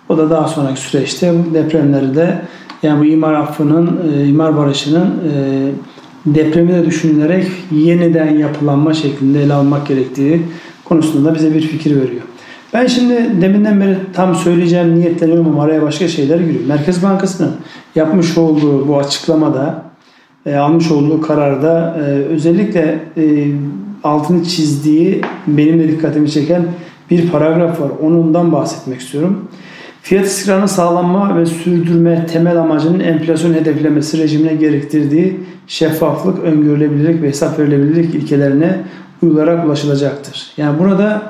[0.09, 2.41] O da daha sonraki süreçte depremleri de
[2.83, 5.71] yani bu imar affının, e, imar barışının e,
[6.25, 10.41] depremi de düşünülerek yeniden yapılanma şeklinde ele almak gerektiği
[10.85, 12.21] konusunda da bize bir fikir veriyor.
[12.73, 16.65] Ben şimdi deminden beri tam söyleyeceğim niyetleniyorum ama araya başka şeyler giriyor.
[16.67, 17.51] Merkez Bankası'nın
[17.95, 19.92] yapmış olduğu bu açıklamada
[20.45, 23.47] e, almış olduğu kararda e, özellikle e,
[24.03, 26.65] altını çizdiği benim de dikkatimi çeken
[27.11, 27.91] bir paragraf var.
[28.01, 29.47] Onundan bahsetmek istiyorum.
[30.01, 37.59] Fiyat istikrarının sağlanma ve sürdürme temel amacının enflasyon hedeflemesi rejimine gerektirdiği şeffaflık, öngörülebilirlik ve hesap
[37.59, 38.77] verilebilirlik ilkelerine
[39.21, 40.51] uyularak ulaşılacaktır.
[40.57, 41.21] Yani burada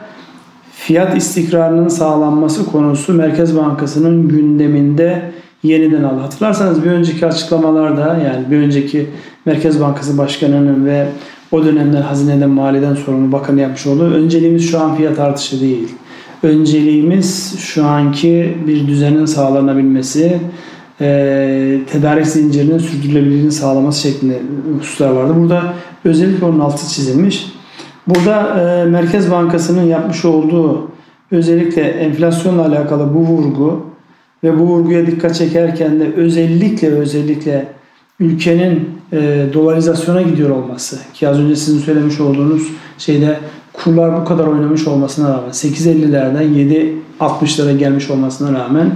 [0.72, 5.32] fiyat istikrarının sağlanması konusu Merkez Bankası'nın gündeminde
[5.64, 6.20] yeniden aldı.
[6.20, 9.10] Hatırlarsanız bir önceki açıklamalarda yani bir önceki
[9.46, 11.08] Merkez Bankası Başkanı'nın ve
[11.52, 15.90] o dönemler Hazine'den Maliye'den sorumlu bakanı yapmış olduğu önceliğimiz şu an fiyat artışı değil.
[16.44, 20.40] Önceliğimiz şu anki bir düzenin sağlanabilmesi,
[21.02, 24.42] e, tedarik zincirinin sürdürülebilirliğini sağlaması şeklinde
[24.80, 25.34] hususlar vardı.
[25.38, 25.74] Burada
[26.06, 27.46] özellikle onun altı çizilmiş.
[28.08, 30.92] Burada e, Merkez Bankası'nın yapmış olduğu
[31.32, 33.93] özellikle enflasyonla alakalı bu vurgu
[34.44, 37.66] ve bu vurguya dikkat çekerken de özellikle özellikle
[38.20, 43.38] ülkenin e, dolarizasyona gidiyor olması ki az önce sizin söylemiş olduğunuz şeyde
[43.74, 46.44] kurlar bu kadar oynamış olmasına rağmen 8.50'lerden
[47.20, 48.92] 7.60'lara gelmiş olmasına rağmen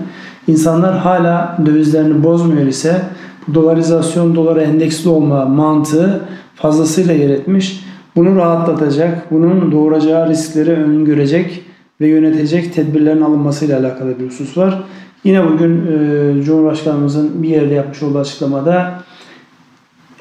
[0.48, 3.02] insanlar hala dövizlerini bozmuyor ise
[3.48, 6.22] bu dolarizasyon dolara endeksli olma mantığı
[6.56, 7.84] fazlasıyla yer etmiş.
[8.16, 11.64] Bunu rahatlatacak, bunun doğuracağı riskleri öngörecek
[12.02, 14.84] ve yönetecek tedbirlerin alınmasıyla alakalı bir husus var.
[15.24, 19.04] Yine bugün e, Cumhurbaşkanımızın bir yerde yapmış olduğu açıklamada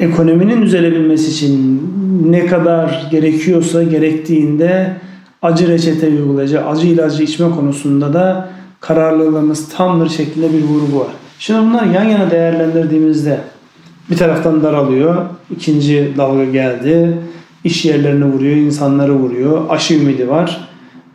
[0.01, 1.83] ekonominin düzelebilmesi için
[2.27, 4.97] ne kadar gerekiyorsa gerektiğinde
[5.43, 8.49] acı reçete uygulayacak, acı ilacı içme konusunda da
[8.81, 11.09] kararlılığımız tamdır şeklinde bir vurgu var.
[11.39, 13.41] Şimdi bunlar yan yana değerlendirdiğimizde
[14.11, 15.17] bir taraftan daralıyor.
[15.51, 17.19] İkinci dalga geldi.
[17.65, 19.63] İş yerlerini vuruyor, insanları vuruyor.
[19.69, 20.69] Aşı ümidi var.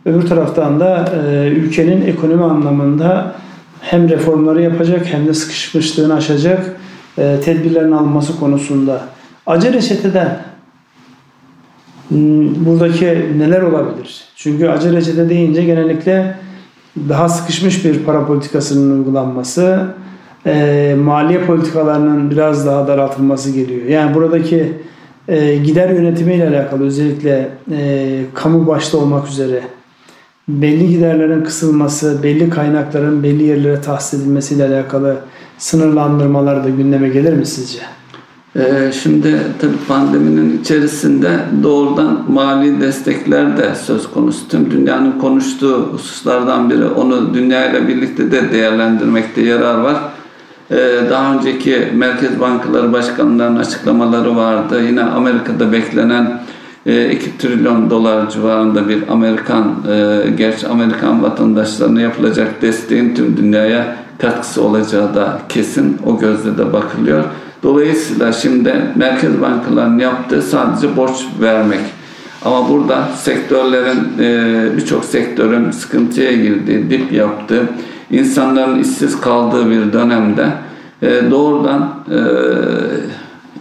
[0.06, 3.34] Öbür taraftan da e, ülkenin ekonomi anlamında
[3.82, 6.76] hem reformları yapacak hem de sıkışmışlığını aşacak
[7.18, 9.00] e, tedbirlerin alınması konusunda.
[9.46, 10.38] Acı reçeteden
[12.08, 13.06] hmm, buradaki
[13.38, 14.24] neler olabilir?
[14.36, 16.36] Çünkü acı reçete deyince genellikle
[17.08, 19.86] daha sıkışmış bir para politikasının uygulanması,
[20.46, 23.86] e, maliye politikalarının biraz daha daraltılması geliyor.
[23.86, 24.72] Yani buradaki
[25.28, 29.60] e, gider yönetimiyle alakalı özellikle e, kamu başta olmak üzere
[30.60, 35.16] belli giderlerin kısılması, belli kaynakların belli yerlere tahsis edilmesiyle alakalı
[35.58, 37.78] sınırlandırmalar da gündeme gelir mi sizce?
[38.56, 41.30] Ee, şimdi tabii pandeminin içerisinde
[41.62, 44.48] doğrudan mali destekler de söz konusu.
[44.48, 46.86] Tüm dünyanın konuştuğu hususlardan biri.
[46.86, 49.96] Onu dünyayla birlikte de değerlendirmekte yarar var.
[50.70, 50.76] Ee,
[51.10, 54.82] daha önceki Merkez Bankaları Başkanlarının açıklamaları vardı.
[54.86, 56.42] Yine Amerika'da beklenen
[56.86, 63.96] 2 e, trilyon dolar civarında bir Amerikan, e, gerçi Amerikan vatandaşlarına yapılacak desteğin tüm dünyaya
[64.18, 65.98] katkısı olacağı da kesin.
[66.06, 67.24] O gözle de bakılıyor.
[67.62, 71.80] Dolayısıyla şimdi merkez bankalarının yaptığı sadece borç vermek.
[72.44, 77.62] Ama burada sektörlerin e, birçok sektörün sıkıntıya girdiği, dip yaptığı,
[78.10, 80.48] insanların işsiz kaldığı bir dönemde
[81.30, 81.90] doğrudan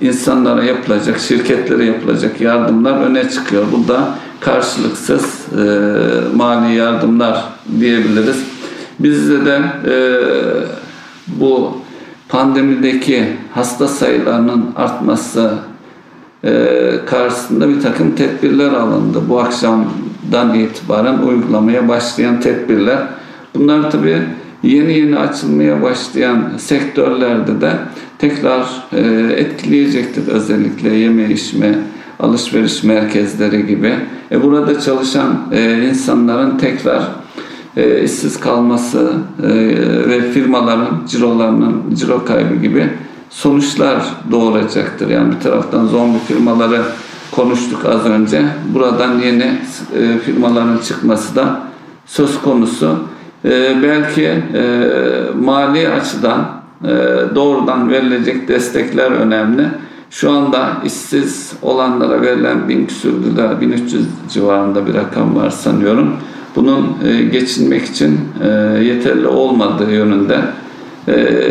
[0.02, 3.64] insanlara yapılacak, şirketlere yapılacak yardımlar öne çıkıyor.
[3.72, 5.66] Bu da karşılıksız e,
[6.36, 7.44] mali yardımlar
[7.80, 8.44] diyebiliriz.
[9.00, 9.96] Bizde de e,
[11.28, 11.78] bu
[12.30, 15.54] pandemideki hasta sayılarının artması
[16.44, 19.22] e, karşısında bir takım tedbirler alındı.
[19.30, 23.00] Bu akşamdan itibaren uygulamaya başlayan tedbirler.
[23.56, 24.22] Bunlar tabii
[24.64, 27.74] yeni yeni açılmaya başlayan sektörlerde de
[28.22, 29.00] tekrar e,
[29.38, 30.28] etkileyecektir.
[30.28, 31.80] Özellikle yeme içme,
[32.20, 33.96] alışveriş merkezleri gibi.
[34.32, 37.04] E, burada çalışan e, insanların tekrar
[37.78, 39.14] e, işsiz kalması
[40.08, 42.90] ve firmaların cirolarının ciro kaybı gibi
[43.30, 45.10] sonuçlar doğuracaktır.
[45.10, 46.82] Yani bir taraftan zombi firmaları
[47.32, 48.42] konuştuk az önce.
[48.74, 49.52] Buradan yeni
[50.26, 51.60] firmaların çıkması da
[52.06, 53.00] söz konusu.
[53.84, 54.44] Belki
[55.40, 56.61] mali açıdan
[57.36, 59.68] doğrudan verilecek destekler önemli.
[60.10, 66.14] Şu anda işsiz olanlara verilen 1000 küsür lira, 1300 civarında bir rakam var sanıyorum.
[66.56, 68.48] Bunun e, geçinmek için e,
[68.84, 70.40] yeterli olmadığı yönünde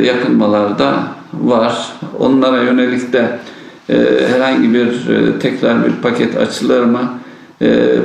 [0.02, 1.02] yakınmalar da
[1.34, 1.92] var.
[2.18, 3.38] Onlara yönelik de
[4.32, 4.92] herhangi bir
[5.40, 7.00] tekrar bir paket açılır mı?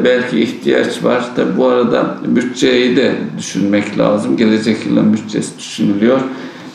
[0.03, 1.25] belki ihtiyaç var.
[1.35, 4.37] Tabi bu arada bütçeyi de düşünmek lazım.
[4.37, 6.19] Gelecek yılın bütçesi düşünülüyor.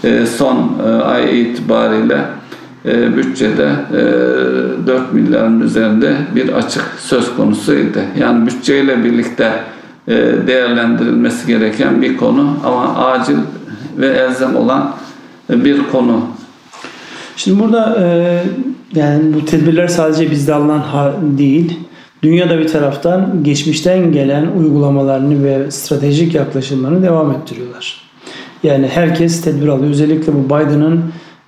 [0.05, 2.19] E, son e, ay itibariyle
[2.85, 3.71] e, bütçede
[4.87, 7.99] 4 milyarın üzerinde bir açık söz konusuydu.
[8.21, 9.53] Yani bütçeyle birlikte
[10.47, 13.37] değerlendirilmesi gereken bir konu ama acil
[13.99, 14.95] ve elzem olan
[15.51, 16.21] bir konu.
[17.37, 17.99] Şimdi burada
[18.95, 20.83] yani bu tedbirler sadece bizde alınan
[21.39, 21.79] değil,
[22.23, 28.10] dünyada bir taraftan geçmişten gelen uygulamalarını ve stratejik yaklaşımlarını devam ettiriyorlar.
[28.63, 29.91] Yani herkes tedbir alıyor.
[29.91, 31.03] Özellikle bu Biden'ın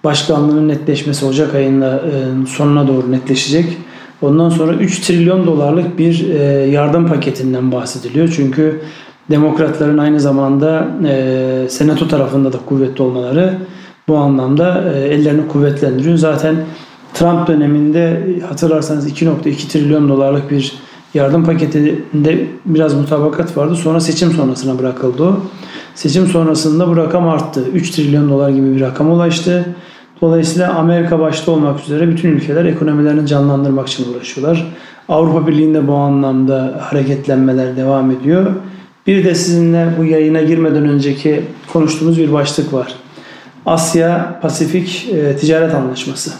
[0.05, 3.79] başkanlığının netleşmesi Ocak ayında e, sonuna doğru netleşecek.
[4.22, 8.33] Ondan sonra 3 trilyon dolarlık bir e, yardım paketinden bahsediliyor.
[8.37, 8.81] Çünkü
[9.31, 13.59] demokratların aynı zamanda e, senato tarafında da kuvvetli olmaları
[14.09, 16.16] bu anlamda ellerini kuvvetlendiriyor.
[16.16, 16.57] Zaten
[17.14, 20.72] Trump döneminde hatırlarsanız 2.2 trilyon dolarlık bir
[21.14, 23.77] yardım paketinde biraz mutabakat vardı.
[23.77, 25.33] Sonra seçim sonrasına bırakıldı.
[25.94, 27.64] Seçim sonrasında bu rakam arttı.
[27.75, 29.66] 3 trilyon dolar gibi bir rakam ulaştı.
[30.20, 34.72] Dolayısıyla Amerika başta olmak üzere bütün ülkeler ekonomilerini canlandırmak için uğraşıyorlar.
[35.09, 38.46] Avrupa Birliği'nde bu anlamda hareketlenmeler devam ediyor.
[39.07, 42.94] Bir de sizinle bu yayına girmeden önceki konuştuğumuz bir başlık var.
[43.66, 46.33] Asya Pasifik e, Ticaret Anlaşması.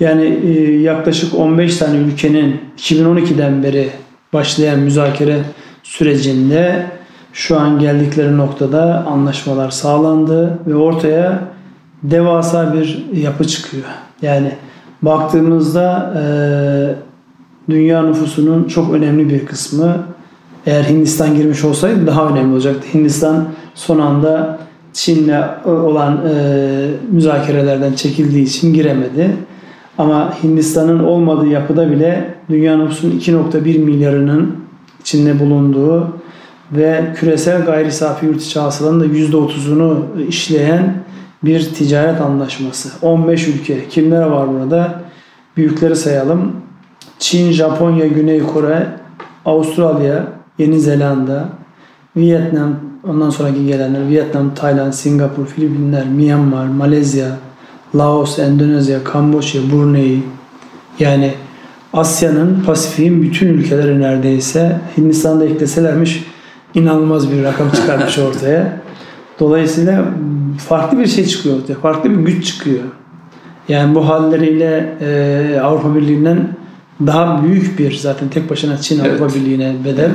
[0.00, 3.90] Yani e, yaklaşık 15 tane ülkenin 2012'den beri
[4.32, 5.40] başlayan müzakere
[5.82, 6.86] sürecinde
[7.32, 11.38] şu an geldikleri noktada anlaşmalar sağlandı ve ortaya
[12.02, 13.84] devasa bir yapı çıkıyor.
[14.22, 14.52] Yani
[15.02, 16.24] baktığımızda e,
[17.72, 19.96] dünya nüfusunun çok önemli bir kısmı
[20.66, 22.88] eğer Hindistan girmiş olsaydı daha önemli olacaktı.
[22.94, 24.58] Hindistan son anda
[24.92, 29.30] Çin'le olan e, müzakerelerden çekildiği için giremedi.
[29.98, 34.56] Ama Hindistan'ın olmadığı yapıda bile dünya nüfusunun 2.1 milyarının
[35.00, 36.08] içinde bulunduğu
[36.72, 39.96] ve küresel gayri safi yurt içi hasılanın da %30'unu
[40.28, 40.94] işleyen
[41.44, 42.88] bir ticaret anlaşması.
[43.02, 43.88] 15 ülke.
[43.88, 45.02] Kimler var burada?
[45.56, 46.52] Büyükleri sayalım.
[47.18, 48.86] Çin, Japonya, Güney Kore,
[49.44, 50.26] Avustralya,
[50.58, 51.48] Yeni Zelanda,
[52.16, 52.74] Vietnam,
[53.08, 57.26] ondan sonraki gelenler Vietnam, Tayland, Singapur, Filipinler, Myanmar, Malezya,
[57.96, 60.22] Laos, Endonezya, Kamboçya, Brunei
[60.98, 61.34] yani
[61.92, 66.24] Asya'nın, Pasifik'in bütün ülkeleri neredeyse Hindistan'da ekleselermiş
[66.74, 68.80] inanılmaz bir rakam çıkarmış ortaya.
[69.40, 70.04] Dolayısıyla
[70.68, 71.74] farklı bir şey çıkıyor ortaya.
[71.74, 72.82] Farklı bir güç çıkıyor.
[73.68, 76.48] Yani bu halleriyle e, Avrupa Birliği'nden
[77.06, 79.20] daha büyük bir zaten tek başına Çin Evet.
[79.20, 80.10] Avrupa Birliği'ne bedel.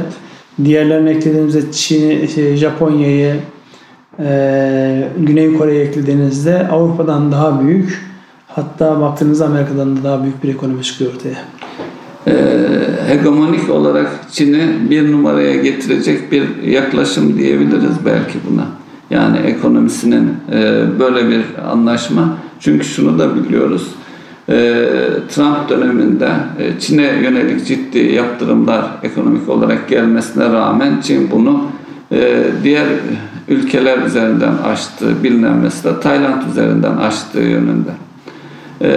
[0.64, 3.36] Diğerlerini eklediğimizde Çin, şey, Japonya'yı,
[4.20, 8.10] e, Güney Kore'yi eklediğinizde Avrupa'dan daha büyük
[8.48, 11.38] hatta baktığınızda Amerika'dan da daha büyük bir ekonomi çıkıyor ortaya.
[12.28, 12.34] Ee,
[13.08, 18.66] hegemonik olarak Çin'i bir numaraya getirecek bir yaklaşım diyebiliriz belki buna.
[19.10, 22.38] Yani ekonomisinin e, böyle bir anlaşma.
[22.60, 23.88] Çünkü şunu da biliyoruz.
[24.50, 24.56] E,
[25.30, 26.30] Trump döneminde
[26.60, 31.64] e, Çin'e yönelik ciddi yaptırımlar ekonomik olarak gelmesine rağmen Çin bunu
[32.64, 32.86] diğer
[33.50, 37.92] ülkeler üzerinden açtığı bilinen mesela Tayland üzerinden açtığı yönünde
[38.82, 38.90] e,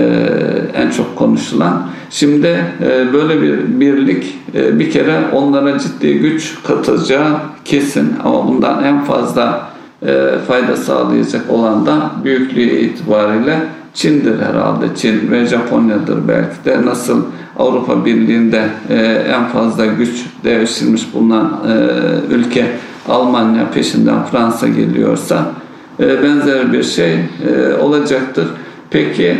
[0.74, 1.88] en çok konuşulan.
[2.10, 8.84] Şimdi e, böyle bir birlik e, bir kere onlara ciddi güç katacağı kesin ama bundan
[8.84, 9.68] en fazla
[10.06, 13.58] e, fayda sağlayacak olan da büyüklüğü itibariyle
[13.94, 14.86] Çin'dir herhalde.
[14.96, 17.24] Çin ve Japonya'dır belki de nasıl
[17.58, 18.96] Avrupa Birliği'nde e,
[19.34, 22.66] en fazla güç devşirmiş bulunan e, ülke
[23.08, 25.52] Almanya peşinden Fransa geliyorsa
[26.00, 28.46] e, benzer bir şey e, olacaktır.
[28.90, 29.38] Peki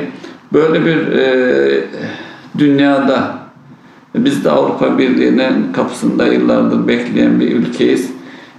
[0.52, 1.84] böyle bir e,
[2.58, 3.34] dünyada
[4.14, 8.10] biz de Avrupa Birliği'nin kapısında yıllardır bekleyen bir ülkeyiz.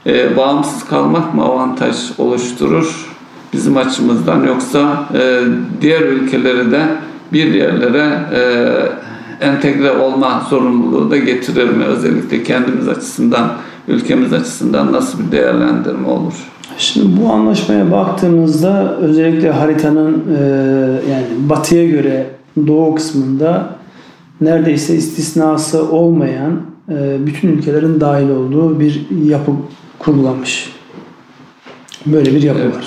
[0.06, 3.13] E, bağımsız kalmak mı avantaj oluşturur
[3.54, 5.42] bizim açımızdan yoksa e,
[5.82, 6.86] diğer ülkeleri de
[7.34, 8.42] bir yerlere e,
[9.44, 11.84] entegre olma zorunluluğu da getirir mi?
[11.84, 13.52] Özellikle kendimiz açısından,
[13.88, 16.34] ülkemiz açısından nasıl bir değerlendirme olur?
[16.78, 20.44] Şimdi bu anlaşmaya baktığımızda özellikle haritanın e,
[21.12, 22.28] yani batıya göre
[22.68, 23.70] doğu kısmında
[24.42, 29.52] neredeyse istisnası olmayan e, bütün ülkelerin dahil olduğu bir yapı
[30.00, 30.74] kurgulanmış.
[32.06, 32.76] Böyle bir yapı Evet.
[32.76, 32.86] var.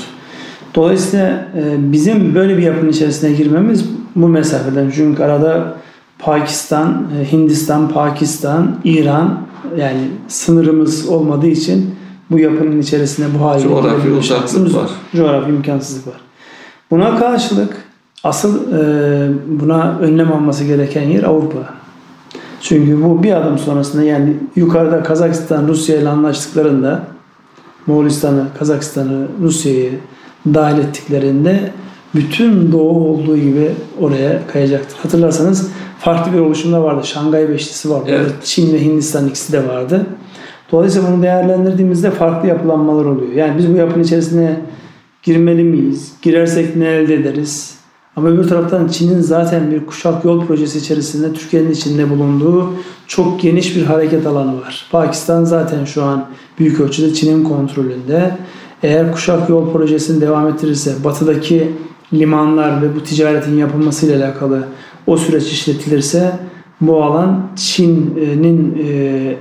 [0.74, 3.84] Dolayısıyla e, bizim böyle bir yapının içerisine girmemiz
[4.16, 4.90] bu mesafeden.
[4.94, 5.74] Çünkü arada
[6.18, 9.40] Pakistan, e, Hindistan, Pakistan, İran
[9.76, 11.94] yani sınırımız olmadığı için
[12.30, 14.90] bu yapının içerisine bu hale Coğrafi uzaklık var.
[15.16, 16.20] Coğrafi imkansızlık var.
[16.90, 17.76] Buna karşılık
[18.24, 21.74] asıl e, buna önlem alması gereken yer Avrupa.
[22.60, 27.02] Çünkü bu bir adım sonrasında yani yukarıda Kazakistan Rusya ile anlaştıklarında
[27.86, 29.92] Moğolistan'ı, Kazakistan'ı, Rusya'yı
[30.54, 31.72] dahil ettiklerinde
[32.14, 34.96] bütün doğu olduğu gibi oraya kayacaktır.
[35.02, 37.06] Hatırlarsanız farklı bir oluşumda vardı.
[37.06, 38.04] Şangay Beşlisi vardı.
[38.08, 38.32] Evet.
[38.44, 40.06] Çin ve Hindistan ikisi de vardı.
[40.72, 43.32] Dolayısıyla bunu değerlendirdiğimizde farklı yapılanmalar oluyor.
[43.32, 44.60] Yani biz bu yapının içerisine
[45.22, 46.12] girmeli miyiz?
[46.22, 47.76] Girersek ne elde ederiz?
[48.16, 52.74] Ama öbür taraftan Çin'in zaten bir kuşak yol projesi içerisinde Türkiye'nin içinde bulunduğu
[53.06, 54.86] çok geniş bir hareket alanı var.
[54.92, 56.26] Pakistan zaten şu an
[56.58, 58.36] büyük ölçüde Çin'in kontrolünde.
[58.82, 61.72] Eğer kuşak yol projesini devam ettirirse batıdaki
[62.12, 64.64] limanlar ve bu ticaretin yapılmasıyla alakalı
[65.06, 66.32] o süreç işletilirse
[66.80, 69.36] bu alan Çin'in e,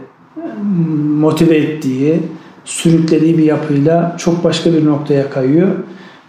[1.19, 2.19] motive ettiği,
[2.65, 5.69] sürüklediği bir yapıyla çok başka bir noktaya kayıyor.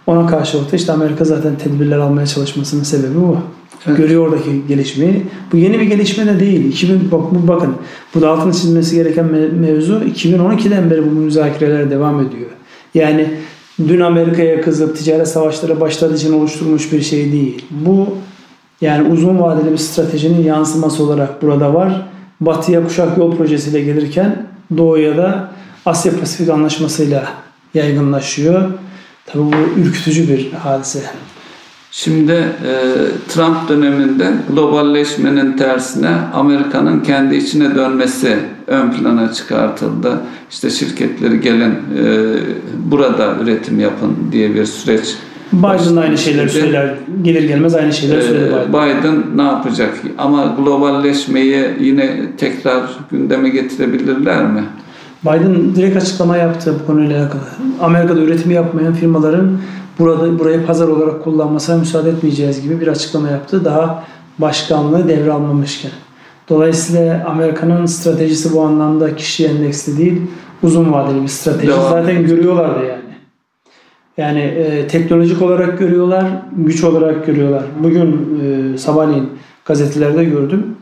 [0.07, 3.37] Ona karşılık da işte Amerika zaten tedbirler almaya çalışmasının sebebi bu.
[3.87, 3.97] Evet.
[3.97, 5.23] Görüyor oradaki gelişmeyi.
[5.51, 6.65] Bu yeni bir gelişme de değil.
[6.65, 7.73] 2000 bak bu bakın.
[8.15, 12.49] Bu da altını çizilmesi gereken me- mevzu 2012'den beri bu müzakereler devam ediyor.
[12.93, 13.27] Yani
[13.87, 17.65] dün Amerika'ya kızıp ticaret savaşları başladığı için oluşturulmuş bir şey değil.
[17.71, 18.07] Bu
[18.81, 22.07] yani uzun vadeli bir stratejinin yansıması olarak burada var.
[22.41, 25.51] Batıya kuşak yol projesiyle gelirken doğuya da
[25.85, 27.23] Asya Pasifik anlaşmasıyla
[27.73, 28.71] yaygınlaşıyor.
[29.25, 31.03] Tabii bu ürkütücü bir hadise.
[31.91, 32.73] Şimdi e,
[33.27, 40.21] Trump döneminde globalleşmenin tersine Amerika'nın kendi içine dönmesi ön plana çıkartıldı.
[40.51, 42.33] İşte şirketleri gelin e,
[42.91, 45.15] burada üretim yapın diye bir süreç.
[45.53, 46.93] Biden aynı şeyleri söyler.
[47.21, 48.99] Gelir gelmez aynı şeyleri söyledi e, Biden.
[48.99, 49.93] Biden ne yapacak?
[50.17, 54.63] Ama globalleşmeyi yine tekrar gündeme getirebilirler mi?
[55.23, 57.41] Biden direkt açıklama yaptı bu konuyla alakalı.
[57.81, 59.57] Amerika'da üretimi yapmayan firmaların
[59.99, 63.65] burada burayı pazar olarak kullanmasına müsaade etmeyeceğiz gibi bir açıklama yaptı.
[63.65, 64.03] Daha
[64.39, 65.91] başkanlığı devralmamışken.
[66.49, 70.21] Dolayısıyla Amerika'nın stratejisi bu anlamda kişi endeksli değil,
[70.63, 71.67] uzun vadeli bir strateji.
[71.67, 73.06] Devam Zaten görüyorlardı yani.
[74.17, 77.63] Yani e, teknolojik olarak görüyorlar, güç olarak görüyorlar.
[77.83, 78.39] Bugün
[78.73, 79.29] e, sabahleyin
[79.65, 80.75] gazetelerde gördüm.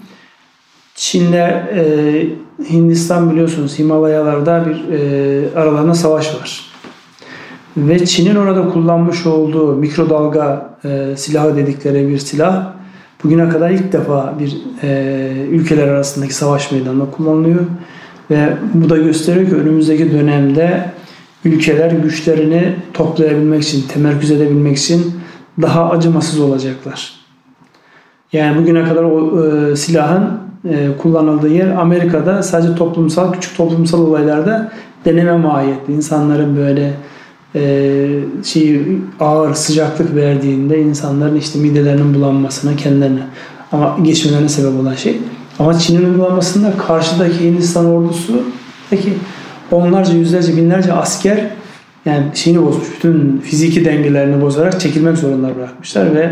[0.96, 2.28] Çin'le e,
[2.70, 6.66] Hindistan biliyorsunuz Himalayalarda bir e, aralarında savaş var.
[7.78, 12.74] Ve Çin'in orada kullanmış olduğu mikrodalga e, silahı dedikleri bir silah
[13.24, 17.62] bugüne kadar ilk defa bir e, ülkeler arasındaki savaş meydanında kullanılıyor.
[18.32, 20.95] Ve bu da gösteriyor ki önümüzdeki dönemde
[21.46, 25.14] ülkeler güçlerini toplayabilmek için, temerküz edebilmek için
[25.62, 27.14] daha acımasız olacaklar.
[28.34, 30.30] Yani bugüne kadar o e, silahın
[30.70, 34.72] e, kullanıldığı yer Amerika'da sadece toplumsal, küçük toplumsal olaylarda
[35.06, 35.94] deneme mahiyetli.
[35.94, 36.94] İnsanların böyle
[37.56, 38.08] e,
[38.44, 38.82] şey
[39.20, 43.24] ağır sıcaklık verdiğinde insanların işte midelerinin bulanmasına kendilerine
[43.72, 45.18] ama geçmelerine sebep olan şey.
[45.60, 48.44] Ama Çin'in uygulamasında karşıdaki Hindistan ordusu
[48.90, 49.14] peki
[49.76, 51.50] onlarca yüzlerce binlerce asker
[52.06, 52.88] yani şeyini bozmuş.
[52.96, 56.30] Bütün fiziki dengelerini bozarak çekilmek zorunda bırakmışlar ve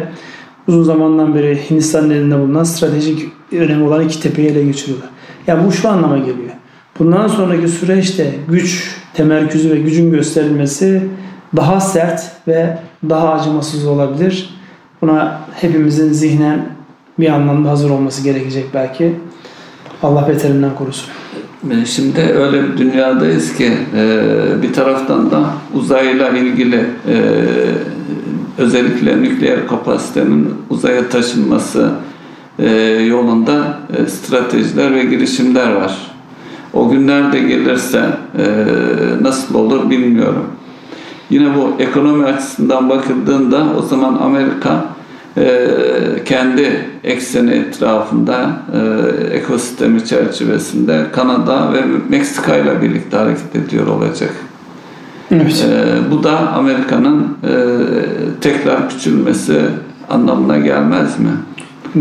[0.68, 5.10] uzun zamandan beri Hindistan'ın elinde bulunan stratejik önemi olan iki tepeyi ele geçiriyorlar.
[5.48, 6.52] Yani bu şu anlama geliyor.
[7.00, 11.04] Bundan sonraki süreçte güç temerküzü ve gücün gösterilmesi
[11.56, 12.78] daha sert ve
[13.10, 14.50] daha acımasız olabilir.
[15.02, 16.66] Buna hepimizin zihnen
[17.20, 19.16] bir anlamda hazır olması gerekecek belki.
[20.04, 21.10] Allah beterinden korusun.
[21.72, 24.22] E, şimdi öyle bir dünyadayız ki e,
[24.62, 25.44] bir taraftan da
[25.74, 27.16] uzayla ilgili e,
[28.58, 31.90] özellikle nükleer kapasitenin uzaya taşınması
[33.08, 35.98] yolunda stratejiler ve girişimler var.
[36.74, 38.04] O günler de gelirse
[39.22, 40.46] nasıl olur bilmiyorum.
[41.30, 44.86] Yine bu ekonomi açısından bakıldığında o zaman Amerika
[45.38, 45.68] e,
[46.26, 54.32] kendi ekseni etrafında e, ekosistemi çerçevesinde Kanada ve Meksika ile birlikte hareket ediyor olacak.
[55.32, 55.66] Evet.
[55.70, 57.54] E, bu da Amerika'nın e,
[58.42, 59.62] tekrar küçülmesi
[60.10, 61.30] anlamına gelmez mi?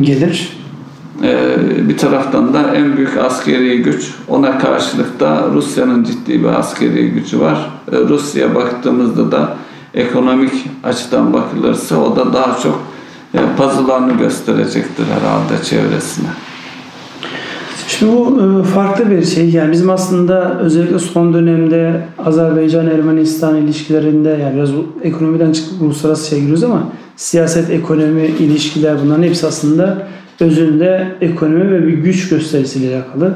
[0.01, 0.57] Gelir.
[1.23, 1.57] E,
[1.89, 7.41] bir taraftan da en büyük askeri güç ona karşılık da Rusya'nın ciddi bir askeri gücü
[7.41, 7.71] var.
[7.93, 9.57] E, Rusya baktığımızda da
[9.95, 10.53] ekonomik
[10.85, 12.92] açıdan bakılırsa o da daha çok
[13.57, 16.29] puzzle'larını gösterecektir herhalde çevresine.
[17.89, 19.51] Şimdi bu e, farklı bir şey.
[19.51, 24.71] Yani bizim aslında özellikle son dönemde Azerbaycan-Ermenistan ilişkilerinde yani biraz
[25.03, 26.83] ekonomiden çıkıp uluslararası şey giriyoruz ama
[27.17, 30.07] siyaset, ekonomi, ilişkiler bunların hepsi aslında
[30.41, 33.35] özünde ekonomi ve bir güç gösterisiyle alakalı.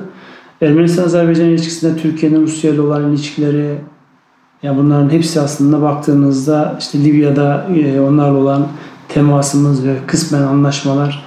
[0.63, 3.75] Ermenistan-Azerbaycan ilişkisinde Türkiye'nin Rusya ile olan ilişkileri
[4.63, 8.67] yani bunların hepsi aslında baktığınızda işte Libya'da e, onlarla olan
[9.17, 11.25] temasımız ve kısmen anlaşmalar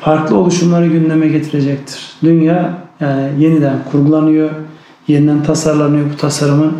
[0.00, 2.12] farklı oluşumları gündeme getirecektir.
[2.22, 4.50] Dünya yani yeniden kurgulanıyor,
[5.08, 6.72] yeniden tasarlanıyor bu tasarımın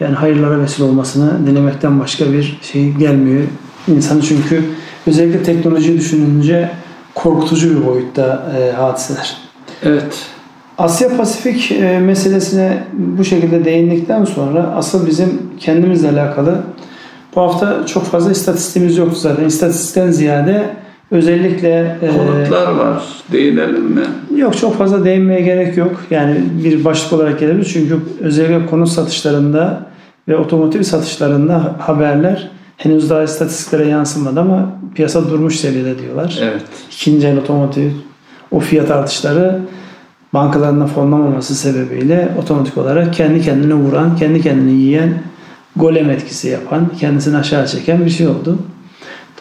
[0.00, 3.42] yani hayırlara vesile olmasını dilemekten başka bir şey gelmiyor.
[3.88, 4.64] İnsanı çünkü
[5.06, 6.70] özellikle teknolojiyi düşününce
[7.14, 9.36] korkutucu bir boyutta e, hadiseler.
[9.82, 10.26] Evet.
[10.78, 16.62] Asya Pasifik e, meselesine bu şekilde değindikten sonra asıl bizim kendimizle alakalı
[17.36, 19.44] bu hafta çok fazla istatistiğimiz yoktu zaten.
[19.44, 20.70] İstatistikten ziyade
[21.10, 23.02] özellikle e, konutlar e, var.
[23.32, 24.02] Değinelim mi?
[24.36, 26.02] Yok çok fazla değinmeye gerek yok.
[26.10, 27.70] Yani bir başlık olarak gelebilir.
[27.72, 29.86] Çünkü özellikle konut satışlarında
[30.28, 36.38] ve otomotiv satışlarında haberler henüz daha istatistiklere yansımadı ama piyasa durmuş seviyede diyorlar.
[36.42, 36.62] Evet.
[36.92, 37.90] İkinci el otomotiv
[38.50, 39.60] o fiyat artışları
[40.34, 45.14] bankalarında fonlamaması sebebiyle otomatik olarak kendi kendine vuran, kendi kendini yiyen
[45.76, 48.58] golem etkisi yapan, kendisini aşağı çeken bir şey oldu.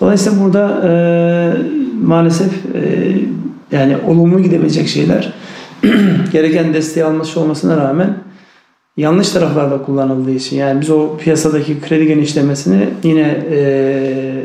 [0.01, 0.91] Dolayısıyla burada e,
[2.03, 3.11] maalesef e,
[3.71, 5.33] yani olumlu gidebilecek şeyler
[6.31, 8.17] gereken desteği almış olmasına rağmen
[8.97, 14.43] yanlış taraflarda kullanıldığı için yani biz o piyasadaki kredi genişlemesini yine e,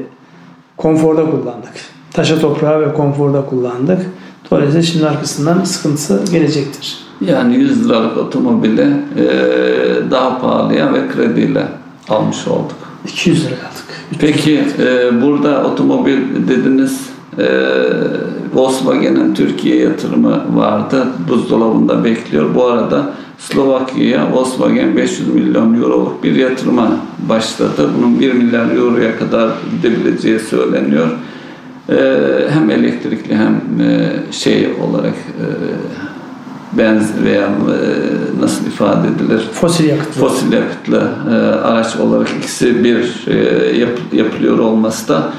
[0.76, 1.72] konforda kullandık.
[2.12, 4.06] Taşa toprağa ve konforda kullandık.
[4.50, 6.98] Dolayısıyla şimdi arkasından sıkıntısı gelecektir.
[7.20, 8.86] Yani 100 liralık otomobile
[9.16, 9.26] e,
[10.10, 11.62] daha pahalıya ve krediyle
[12.12, 12.76] almış olduk.
[13.08, 13.84] 200 lira aldık.
[14.18, 17.46] Peki e, burada otomobil dediniz e,
[18.54, 21.06] Volkswagen'in Türkiye yatırımı vardı.
[21.28, 22.54] Buzdolabında bekliyor.
[22.54, 26.96] Bu arada Slovakya'ya Volkswagen 500 milyon euroluk bir yatırıma
[27.28, 27.90] başladı.
[27.98, 31.08] Bunun 1 milyar euroya kadar gidebileceği söyleniyor.
[31.88, 31.96] E,
[32.48, 35.46] hem elektrikli hem e, şey olarak e,
[36.72, 37.50] benz veya e,
[38.40, 39.48] nasıl ifade edilir?
[39.52, 40.20] Fosil yakıtlı.
[40.20, 41.34] Fosil yakıtlı e,
[41.66, 43.36] araç olarak ikisi bir e,
[43.78, 45.32] yap, yapılıyor olması da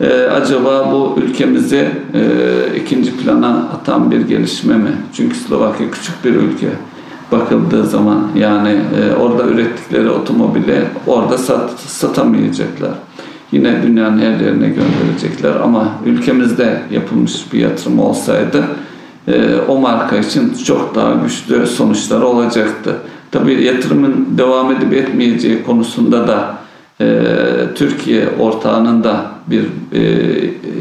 [0.00, 2.20] e, acaba bu ülkemizi e,
[2.76, 4.92] ikinci plana atan bir gelişme mi?
[5.12, 6.68] Çünkü Slovakya küçük bir ülke.
[7.32, 12.90] bakıldığı zaman yani e, orada ürettikleri otomobili orada sat, satamayacaklar.
[13.52, 18.64] Yine dünyanın her yerine gönderecekler ama ülkemizde yapılmış bir yatırım olsaydı
[19.68, 22.96] o marka için çok daha güçlü sonuçları olacaktı.
[23.30, 26.54] Tabii yatırımın devam edip etmeyeceği konusunda da
[27.00, 27.22] e,
[27.74, 29.64] Türkiye ortağının da bir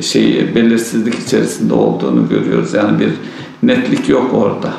[0.01, 2.73] şey belirsizlik içerisinde olduğunu görüyoruz.
[2.73, 3.09] Yani bir
[3.63, 4.73] netlik yok orada.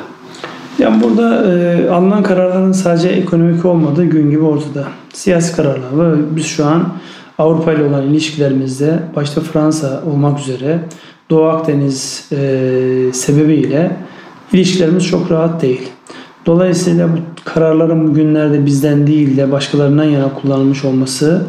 [0.79, 4.87] Yani burada e, alınan kararların sadece ekonomik olmadığı gün gibi ortada.
[5.13, 6.87] Siyasi kararlar ve biz şu an
[7.37, 10.79] Avrupa ile olan ilişkilerimizde başta Fransa olmak üzere
[11.29, 13.97] Doğu Akdeniz e, sebebiyle
[14.53, 15.81] ilişkilerimiz çok rahat değil.
[16.45, 21.43] Dolayısıyla bu kararların bugünlerde bizden değil de başkalarından yana kullanılmış olması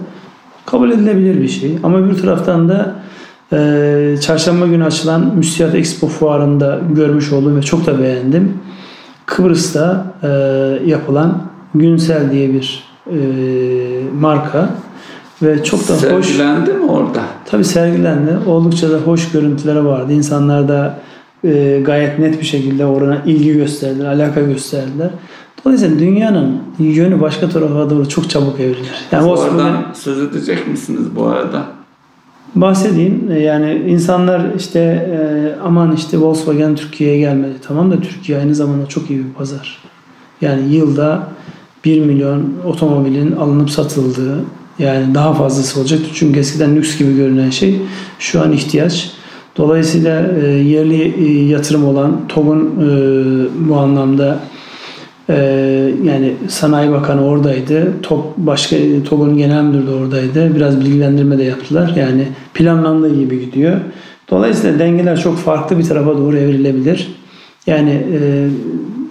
[0.67, 1.79] kabul edilebilir bir şey.
[1.83, 2.95] Ama bir taraftan da
[3.53, 8.59] e, çarşamba günü açılan Müsiyat Expo fuarında görmüş olduğum ve çok da beğendim.
[9.27, 10.29] Kıbrıs'ta e,
[10.91, 11.43] yapılan
[11.75, 13.17] Günsel diye bir e,
[14.21, 14.71] marka
[15.43, 16.27] ve çok da Sergilendi hoş.
[16.27, 17.23] Sergilendi mi orada?
[17.45, 18.39] Tabii sergilendi.
[18.47, 20.13] Oldukça da hoş görüntüleri vardı.
[20.13, 20.99] İnsanlar da
[21.45, 25.11] e, gayet net bir şekilde orana ilgi gösterdiler, alaka gösterdiler.
[25.65, 28.95] Dolayısıyla dünyanın yönü başka tarafa doğru çok çabuk evrilir.
[29.13, 31.63] Yani Oradan söz edecek misiniz bu arada?
[32.55, 33.31] Bahsedeyim.
[33.31, 35.19] E, yani insanlar işte e,
[35.65, 37.55] aman işte Volkswagen Türkiye'ye gelmedi.
[37.67, 39.79] Tamam da Türkiye aynı zamanda çok iyi bir pazar.
[40.41, 41.29] Yani yılda
[41.85, 44.45] 1 milyon otomobilin alınıp satıldığı
[44.79, 46.01] yani daha fazlası olacak.
[46.15, 47.81] Çünkü eskiden lüks gibi görünen şey
[48.19, 49.11] şu an ihtiyaç.
[49.57, 54.39] Dolayısıyla e, yerli e, yatırım olan TOG'un e, bu anlamda
[55.29, 55.35] e,
[56.05, 57.93] yani Sanayi Bakanı oradaydı.
[58.03, 58.77] TOG başka
[59.09, 60.57] TOG'un genel müdürü de oradaydı.
[60.57, 61.93] Biraz bilgilendirme de yaptılar.
[61.97, 63.77] Yani planlandığı gibi gidiyor.
[64.31, 67.09] Dolayısıyla dengeler çok farklı bir tarafa doğru evrilebilir.
[67.67, 68.49] Yani e,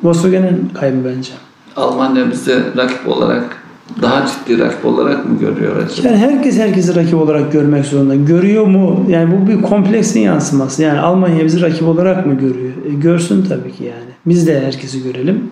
[0.03, 1.31] Volkswagen'in kaybı bence.
[1.75, 3.64] Almanya bize rakip olarak
[4.01, 6.07] daha ciddi rakip olarak mı görüyor acaba?
[6.07, 8.15] Yani herkes herkesi rakip olarak görmek zorunda.
[8.15, 9.05] Görüyor mu?
[9.09, 10.81] Yani bu bir kompleksin yansıması.
[10.81, 12.73] Yani Almanya bizi rakip olarak mı görüyor?
[12.89, 14.11] E, görsün tabii ki yani.
[14.25, 15.49] Biz de herkesi görelim.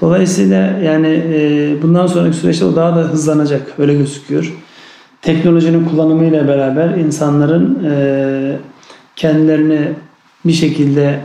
[0.00, 3.62] Dolayısıyla yani e, bundan sonraki süreçte o daha da hızlanacak.
[3.78, 4.52] Öyle gözüküyor.
[5.22, 8.56] Teknolojinin kullanımıyla beraber insanların e,
[9.16, 9.80] kendilerini
[10.44, 11.20] bir şekilde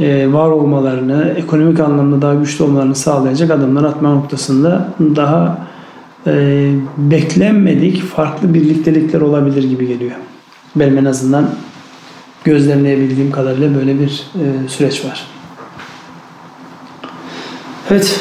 [0.00, 5.66] var olmalarını, ekonomik anlamda daha güçlü olmalarını sağlayacak adımlar atma noktasında daha
[6.26, 10.12] e, beklenmedik farklı birliktelikler olabilir gibi geliyor.
[10.76, 11.50] Benim en azından
[12.44, 15.26] gözlemleyebildiğim kadarıyla böyle bir e, süreç var.
[17.90, 18.20] Evet.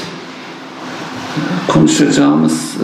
[1.67, 2.77] Konuşacağımız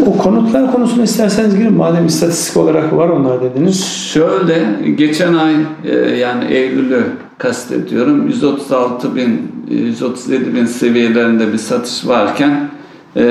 [0.00, 0.04] e...
[0.04, 1.74] o konutlar konusuna isterseniz girin.
[1.74, 3.84] Madem istatistik olarak var onlar dediniz.
[3.84, 7.04] Şöyle geçen ay e, yani Eylül'ü
[7.38, 8.26] kastediyorum.
[8.26, 12.68] 136 bin, 137 bin seviyelerinde bir satış varken
[13.16, 13.22] e,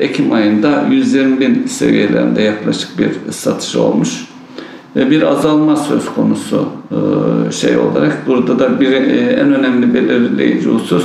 [0.00, 4.26] Ekim ayında 120 bin seviyelerinde yaklaşık bir satış olmuş.
[4.96, 8.26] E, bir azalma söz konusu e, şey olarak.
[8.26, 11.04] Burada da bir en önemli belirleyici husus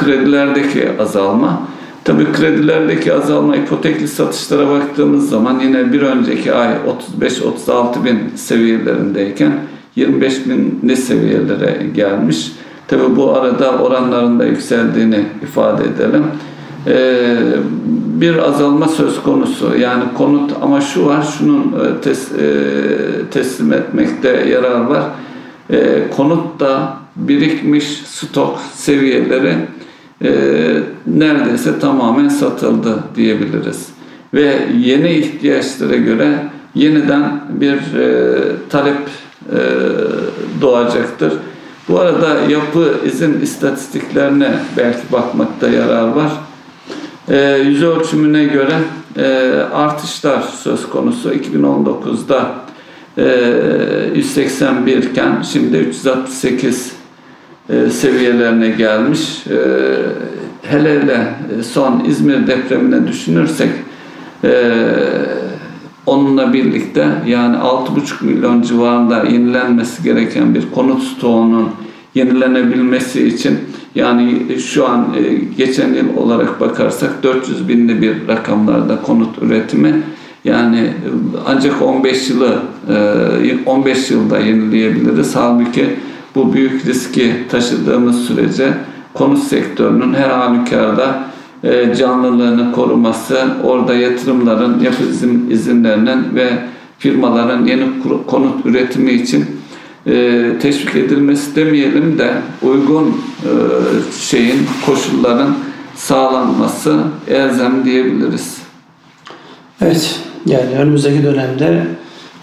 [0.00, 1.62] kredilerdeki azalma.
[2.04, 6.74] Tabii kredilerdeki azalma ipotekli satışlara baktığımız zaman yine bir önceki ay
[7.20, 9.52] 35-36 bin seviyelerindeyken
[9.96, 12.52] 25 bin ne seviyelere gelmiş.
[12.88, 16.24] Tabii bu arada oranların da yükseldiğini ifade edelim.
[16.86, 17.36] Ee,
[18.20, 19.76] bir azalma söz konusu.
[19.78, 22.46] Yani konut ama şu var, şunun e, tes, e,
[23.30, 25.02] teslim etmekte yarar var.
[25.70, 29.54] E, konut da birikmiş stok seviyeleri
[30.24, 30.30] e,
[31.06, 33.88] neredeyse tamamen satıldı diyebiliriz.
[34.34, 36.38] Ve yeni ihtiyaçlara göre
[36.74, 38.36] yeniden bir e,
[38.68, 38.98] talep
[39.52, 39.58] e,
[40.60, 41.32] doğacaktır.
[41.88, 46.32] Bu arada yapı izin istatistiklerine belki bakmakta yarar var.
[47.28, 48.78] E, yüz ölçümüne göre
[49.16, 51.32] e, artışlar söz konusu.
[51.32, 52.54] 2019'da
[53.18, 56.99] e, 181 iken şimdi 368
[57.70, 59.46] e, seviyelerine gelmiş.
[59.46, 59.56] E,
[60.62, 63.68] hele hele son İzmir depremine düşünürsek
[64.44, 64.52] e,
[66.06, 71.68] onunla birlikte yani 6,5 milyon civarında yenilenmesi gereken bir konut stoğunun
[72.14, 73.58] yenilenebilmesi için
[73.94, 75.06] yani şu an
[75.56, 80.02] geçen yıl olarak bakarsak 400 binli bir rakamlarda konut üretimi
[80.44, 80.90] yani
[81.46, 82.58] ancak 15 yılı
[83.66, 85.36] 15 yılda yenileyebiliriz.
[85.36, 85.86] Halbuki
[86.34, 88.74] bu büyük riski taşıdığımız sürece
[89.14, 91.24] konut sektörünün her halükarda
[91.64, 96.48] e, canlılığını koruması, orada yatırımların, yapı izin, izinlerinin ve
[96.98, 97.84] firmaların yeni
[98.26, 99.46] konut üretimi için
[100.06, 103.50] e, teşvik edilmesi demeyelim de uygun e,
[104.20, 105.54] şeyin koşulların
[105.96, 108.58] sağlanması elzem diyebiliriz.
[109.80, 110.20] Evet.
[110.46, 111.86] Yani önümüzdeki dönemde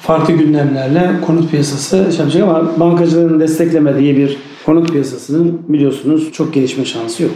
[0.07, 6.85] farklı gündemlerle konut piyasası şey yapacak ama bankacılığın desteklemediği bir konut piyasasının biliyorsunuz çok gelişme
[6.85, 7.31] şansı yok.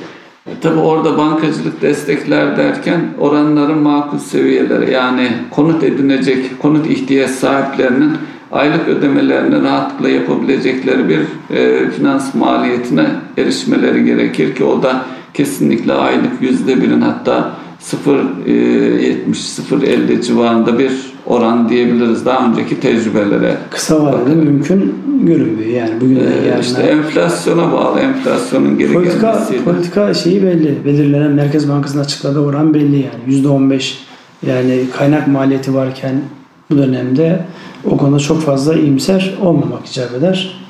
[0.61, 8.11] Tabi orada bankacılık destekler derken oranların makul seviyeleri yani konut edinecek konut ihtiyaç sahiplerinin
[8.51, 11.19] aylık ödemelerini rahatlıkla yapabilecekleri bir
[11.55, 13.05] e, finans maliyetine
[13.38, 17.51] erişmeleri gerekir ki o da kesinlikle aylık yüzde birin hatta
[17.82, 23.57] 0.70-0.50 civarında bir oran diyebiliriz daha önceki tecrübelere.
[23.69, 26.59] Kısa vadede mümkün görünmüyor yani bugün Ee, yarına.
[26.61, 29.63] işte enflasyona bağlı, enflasyonun geri Politika, gelmesiyle.
[29.63, 30.78] politika şeyi belli.
[30.86, 33.43] Belirlenen Merkez Bankası'nın açıkladığı oran belli yani.
[33.43, 33.93] %15
[34.47, 36.15] yani kaynak maliyeti varken
[36.69, 37.45] bu dönemde
[37.86, 40.61] o konuda çok fazla iyimser olmamak icap eder.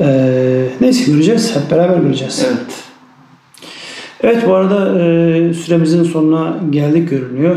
[0.00, 1.56] Ee, neyse göreceğiz.
[1.56, 2.46] Hep beraber göreceğiz.
[2.48, 2.74] Evet.
[4.22, 7.56] Evet bu arada e, süremizin sonuna geldik görünüyor.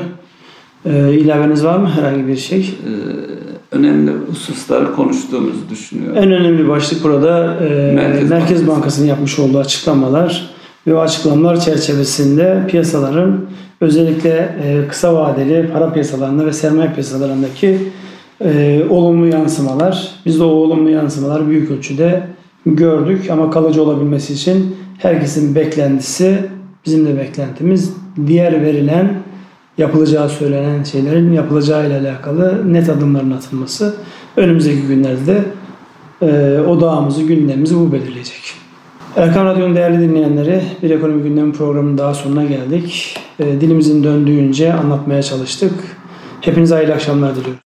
[0.86, 2.60] E, ilaveniz var mı herhangi bir şey?
[2.60, 6.18] Ee, önemli hususları konuştuğumuzu düşünüyorum.
[6.18, 8.68] En önemli başlık burada e, Merkez Merkez, Bankası.
[8.68, 10.50] Bankası'nın yapmış olduğu açıklamalar
[10.88, 13.40] ve o açıklamalar çerçevesinde piyasaların
[13.82, 17.78] özellikle e, kısa vadeli para piyasalarında ve sermaye piyasalarındaki
[18.42, 20.12] e, olumlu yansımalar.
[20.26, 22.24] Biz de o olumlu yansımaları büyük ölçüde
[22.66, 26.38] gördük ama kalıcı olabilmesi için herkesin beklentisi,
[26.86, 27.94] bizim de beklentimiz
[28.28, 29.14] diğer verilen
[29.78, 33.96] yapılacağı söylenen şeylerin yapılacağı ile alakalı net adımların atılması.
[34.38, 35.44] Önümüzdeki günlerde de
[36.22, 38.54] ee, odağımızı, gündemimizi bu belirleyecek.
[39.16, 43.18] Erkan Radyo'nun değerli dinleyenleri, bir ekonomi gündemi programının daha sonuna geldik.
[43.40, 45.74] Ee, dilimizin döndüğünce anlatmaya çalıştık.
[46.42, 47.71] Hepinize hayırlı akşamlar diliyorum.